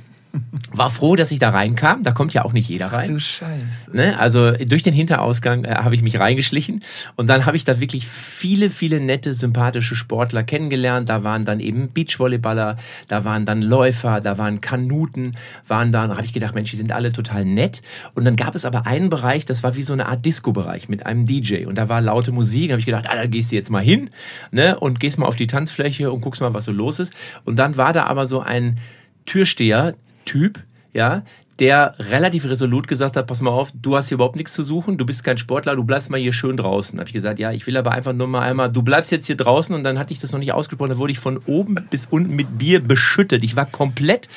[0.72, 2.04] War froh, dass ich da reinkam.
[2.04, 3.20] Da kommt ja auch nicht jeder rein.
[3.20, 3.96] Scheiße.
[3.96, 4.20] Ne?
[4.20, 6.82] Also durch den Hinterausgang äh, habe ich mich reingeschlichen
[7.16, 11.10] und dann habe ich da wirklich viele, viele nette, sympathische Sportler kennengelernt.
[11.10, 12.78] Da waren dann eben Beachvolleyballer,
[13.08, 15.32] da waren dann Läufer, da waren Kanuten,
[15.68, 17.82] waren da, da habe ich gedacht, Mensch, die sind alle total nett.
[18.14, 21.06] Und dann gab es aber einen Bereich, das war wie so eine Art Disco-Bereich mit
[21.06, 22.70] einem DJ und da war laute Musik.
[22.70, 24.10] Da habe ich gedacht, ah, da gehst du jetzt mal hin
[24.52, 24.80] ne?
[24.80, 27.14] und gehst mal auf die Tanzfläche und guckst mal, was so los ist.
[27.46, 28.78] Und dann war da aber so ein
[30.26, 30.60] Türsteher-Typ,
[30.94, 31.24] ja,
[31.60, 34.98] der relativ resolut gesagt hat, pass mal auf, du hast hier überhaupt nichts zu suchen,
[34.98, 37.00] du bist kein Sportler, du bleibst mal hier schön draußen.
[37.00, 39.38] Habe ich gesagt, ja, ich will aber einfach nur mal einmal, du bleibst jetzt hier
[39.38, 42.08] draußen und dann hatte ich das noch nicht ausgesprochen, da wurde ich von oben bis
[42.08, 43.44] unten mit Bier beschüttet.
[43.44, 44.28] Ich war komplett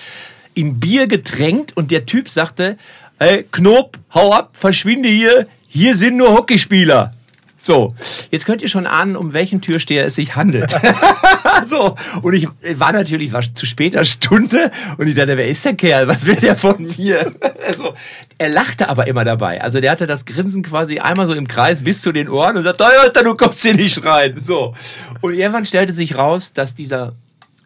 [0.55, 2.77] in Bier getränkt und der Typ sagte,
[3.19, 7.15] ey, Knob, hau ab, verschwinde hier, hier sind nur Hockeyspieler.
[7.61, 7.97] So,
[8.31, 10.73] jetzt könnt ihr schon ahnen, um welchen Türsteher es sich handelt.
[11.69, 15.75] so, und ich war natürlich, war zu später Stunde und ich dachte, wer ist der
[15.75, 16.09] Kerl?
[16.09, 17.33] Was will der von mir?
[17.67, 17.95] also,
[18.39, 19.61] er lachte aber immer dabei.
[19.63, 22.63] Also der hatte das Grinsen quasi einmal so im Kreis bis zu den Ohren und
[22.63, 24.39] sagt, Alter, du kommst hier nicht rein.
[24.39, 24.75] So.
[25.21, 27.15] Und irgendwann stellte sich raus, dass dieser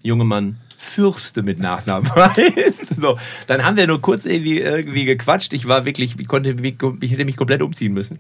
[0.03, 3.01] junge Mann Fürste mit Nachnamen heißt.
[3.01, 5.53] So, dann haben wir nur kurz irgendwie, irgendwie gequatscht.
[5.53, 6.57] Ich war wirklich, ich konnte,
[7.01, 8.19] ich hätte mich komplett umziehen müssen.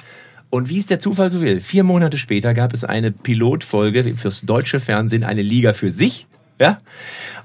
[0.54, 4.42] Und wie es der Zufall so will, vier Monate später gab es eine Pilotfolge fürs
[4.42, 6.26] deutsche Fernsehen, eine Liga für sich.
[6.62, 6.80] Ja?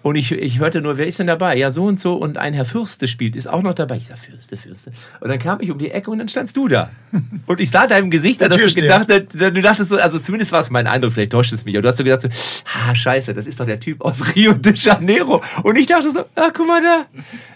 [0.03, 1.57] Und ich, ich hörte nur, wer ist denn dabei?
[1.57, 2.13] Ja, so und so.
[2.13, 3.97] Und ein Herr Fürste spielt, ist auch noch dabei.
[3.97, 4.91] Ich sag, Fürste, Fürste.
[5.19, 6.89] Und dann kam ich um die Ecke und dann standst du da.
[7.47, 10.59] Und ich sah deinem Gesicht, dass du gedacht hast, du dachtest so, also zumindest war
[10.59, 11.75] es mein Eindruck, vielleicht täuscht es mich.
[11.75, 14.53] Aber du hast so gedacht so, ah, scheiße, das ist doch der Typ aus Rio
[14.53, 15.41] de Janeiro.
[15.63, 17.05] Und ich dachte so, ah, guck mal da.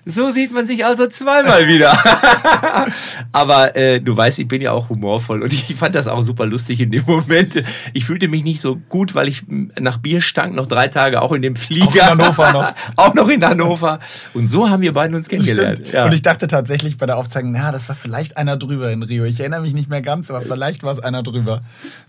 [0.05, 1.91] So sieht man sich also zweimal wieder.
[3.32, 6.47] Aber äh, du weißt, ich bin ja auch humorvoll und ich fand das auch super
[6.47, 7.64] lustig in dem Moment.
[7.93, 9.43] Ich fühlte mich nicht so gut, weil ich
[9.80, 11.86] nach Bier stank, noch drei Tage auch in dem Flieger.
[11.86, 12.74] Auch in Hannover noch.
[12.95, 13.99] auch noch in Hannover.
[14.34, 15.91] Und so haben wir beiden uns kennengelernt.
[15.91, 16.06] Ja.
[16.06, 19.24] Und ich dachte tatsächlich bei der Aufzeichnung, na, das war vielleicht einer drüber in Rio.
[19.26, 21.62] Ich erinnere mich nicht mehr ganz, aber vielleicht war es einer drüber.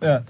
[0.03, 0.23] Ja,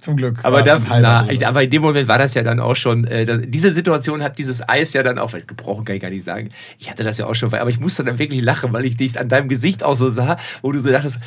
[0.00, 0.38] zum Glück.
[0.42, 2.60] aber, war es da, ein halber na, aber in dem Moment war das ja dann
[2.60, 6.02] auch schon, äh, das, diese Situation hat dieses Eis ja dann auch, gebrochen kann ich
[6.02, 8.72] gar nicht sagen, ich hatte das ja auch schon, aber ich musste dann wirklich lachen,
[8.72, 11.18] weil ich dich an deinem Gesicht auch so sah, wo du so dachtest,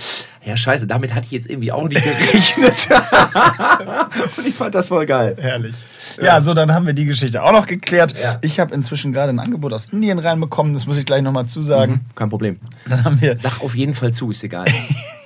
[0.44, 2.88] ja scheiße, damit hatte ich jetzt irgendwie auch nicht gerechnet.
[4.38, 5.36] Und ich fand das voll geil.
[5.40, 5.76] Herrlich.
[6.22, 6.42] Ja.
[6.42, 8.14] so dann haben wir die Geschichte auch noch geklärt.
[8.22, 8.38] Ja.
[8.42, 12.02] Ich habe inzwischen gerade ein Angebot aus Indien reinbekommen, das muss ich gleich nochmal zusagen.
[12.16, 12.60] Kein Problem.
[12.88, 14.66] Dann haben wir, Sag auf jeden Fall zu, ist egal.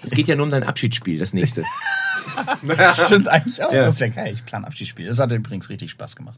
[0.04, 1.64] Es geht ja nur um dein Abschiedsspiel, das nächste.
[2.94, 3.86] stimmt eigentlich auch, Ja.
[3.86, 4.32] das wäre geil.
[4.34, 5.08] Ich plane Abschiedsspiel.
[5.08, 6.38] Das hat übrigens richtig Spaß gemacht.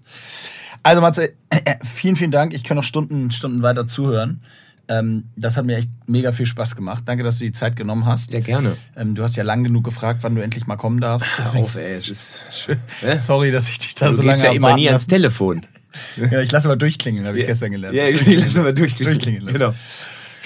[0.83, 1.33] Also Matze,
[1.83, 2.53] vielen, vielen Dank.
[2.53, 4.41] Ich kann noch Stunden, Stunden weiter zuhören.
[4.89, 7.03] Ähm, das hat mir echt mega viel Spaß gemacht.
[7.05, 8.31] Danke, dass du die Zeit genommen hast.
[8.31, 8.75] Sehr gerne.
[8.97, 11.29] Ähm, du hast ja lang genug gefragt, wann du endlich mal kommen darfst.
[11.37, 12.41] Hör auf, ey, es ist...
[12.49, 13.15] Deswegen, Hä?
[13.15, 15.07] sorry, dass ich dich da Du so lange ja immer nie ans.
[15.07, 15.61] Telefon.
[16.17, 17.47] Ja, ich lasse aber durchklingeln, habe ich Ja.
[17.47, 17.95] gestern gelernt.
[17.95, 19.17] Ja, ich lasse mal durchklingeln.
[19.17, 19.47] Durchklingeln.
[19.53, 19.73] Genau.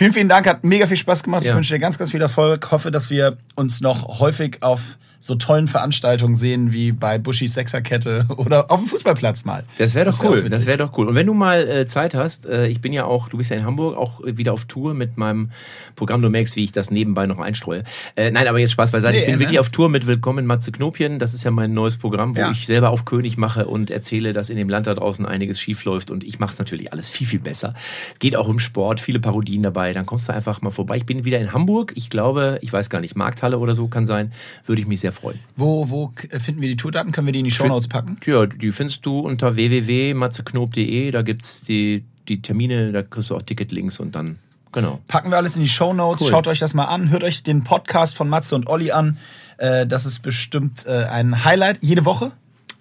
[0.04, 1.46] Vielen, vielen Dank, hat mega viel Spaß gemacht.
[1.46, 1.52] Ja.
[1.52, 2.72] Ich wünsche dir ganz, ganz viel Erfolg.
[2.72, 8.26] Hoffe, dass wir uns noch häufig auf so tollen Veranstaltungen sehen wie bei Bushis Sechserkette
[8.36, 9.64] oder auf dem Fußballplatz mal.
[9.78, 10.50] Das wäre doch wär auch cool.
[10.50, 11.08] das wäre doch cool.
[11.08, 13.56] Und wenn du mal äh, Zeit hast, äh, ich bin ja auch, du bist ja
[13.56, 15.52] in Hamburg, auch wieder auf Tour mit meinem
[15.96, 16.22] Programm.
[16.22, 17.86] Du merkst, wie ich das nebenbei noch einstreue.
[18.18, 19.16] Äh, nein, aber jetzt Spaß beiseite.
[19.16, 21.20] Nee, ich bin wirklich auf Tour mit Willkommen Matze Knopien.
[21.20, 22.52] Das ist ja mein neues Programm, wo Ja.
[22.52, 25.86] ich selber auf König mache und erzähle, dass in dem Land da draußen einiges schief
[25.86, 26.12] läuft.
[26.12, 27.76] Und ich mache es natürlich alles viel, viel besser.
[28.12, 29.93] Es geht auch im Sport, viele Parodien dabei.
[29.94, 30.98] Dann kommst du einfach mal vorbei.
[30.98, 31.94] Ich bin wieder in Hamburg.
[31.96, 34.32] Ich glaube, ich weiß gar nicht, Markthalle oder so kann sein.
[34.66, 35.40] Würde ich mich sehr freuen.
[35.56, 37.12] Wo, wo finden wir die Tourdaten?
[37.12, 38.18] Können wir die in die Shownotes packen?
[38.26, 41.12] Ja, die findest du unter www.matzeknob.de.
[41.12, 44.38] Da gibt's die, die Termine, da kriegst du auch Ticketlinks und dann,
[44.72, 45.00] genau.
[45.08, 46.24] Packen wir alles in die Shownotes.
[46.24, 46.30] Cool.
[46.32, 47.10] Schaut euch das mal an.
[47.10, 49.18] Hört euch den Podcast von Matze und Olli an.
[49.58, 51.84] Äh, das ist bestimmt äh, ein Highlight.
[51.84, 52.32] Jede Woche?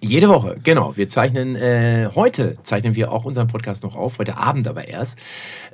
[0.03, 0.97] Jede Woche, genau.
[0.97, 5.17] Wir zeichnen, äh, heute zeichnen wir auch unseren Podcast noch auf, heute Abend aber erst.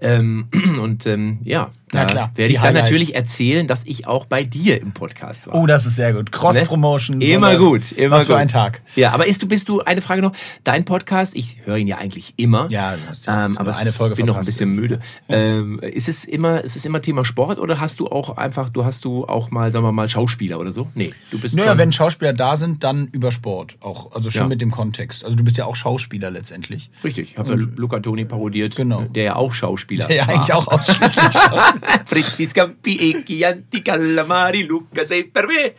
[0.01, 0.49] Ähm,
[0.81, 2.89] und ähm, ja, Na da klar, werde ich dann Highlights.
[2.89, 5.55] natürlich erzählen, dass ich auch bei dir im Podcast war.
[5.55, 6.31] Oh, das ist sehr gut.
[6.31, 7.17] Cross-Promotion.
[7.17, 7.25] Ne?
[7.25, 8.41] Immer Sonder- gut, immer Was für gut.
[8.41, 8.81] ein Tag.
[8.95, 10.33] Ja, aber ist du, bist du, eine Frage noch,
[10.63, 12.67] dein Podcast, ich höre ihn ja eigentlich immer.
[12.69, 14.99] Ja, du hast ja ähm, aber eine Folge ich bin noch ein bisschen müde.
[15.27, 18.85] Ähm, ist es immer, ist es immer Thema Sport oder hast du auch einfach, du
[18.85, 20.87] hast du auch mal, sagen wir mal, Schauspieler oder so?
[20.95, 23.77] Nee, du bist Naja, wenn Schauspieler da sind, dann über Sport.
[23.81, 24.47] Auch, also schon Ja.
[24.47, 25.23] mit dem Kontext.
[25.25, 26.89] Also du bist ja auch Schauspieler letztendlich.
[27.03, 29.01] Richtig, ich habe ja Luca Toni parodiert, Genau.
[29.03, 31.33] der ja auch Schauspieler Der ja eigentlich auch ausschließlich
[32.05, 35.73] Fritti, scampi, ecchianti, calamari, Lucca, sei per me.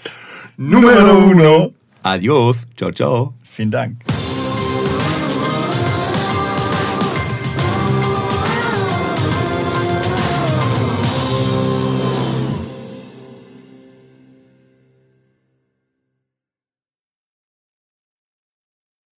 [0.56, 1.72] Número uno.
[2.02, 2.66] Adiós.
[2.74, 3.34] Chao, chao.
[3.42, 4.29] Vielen Dank.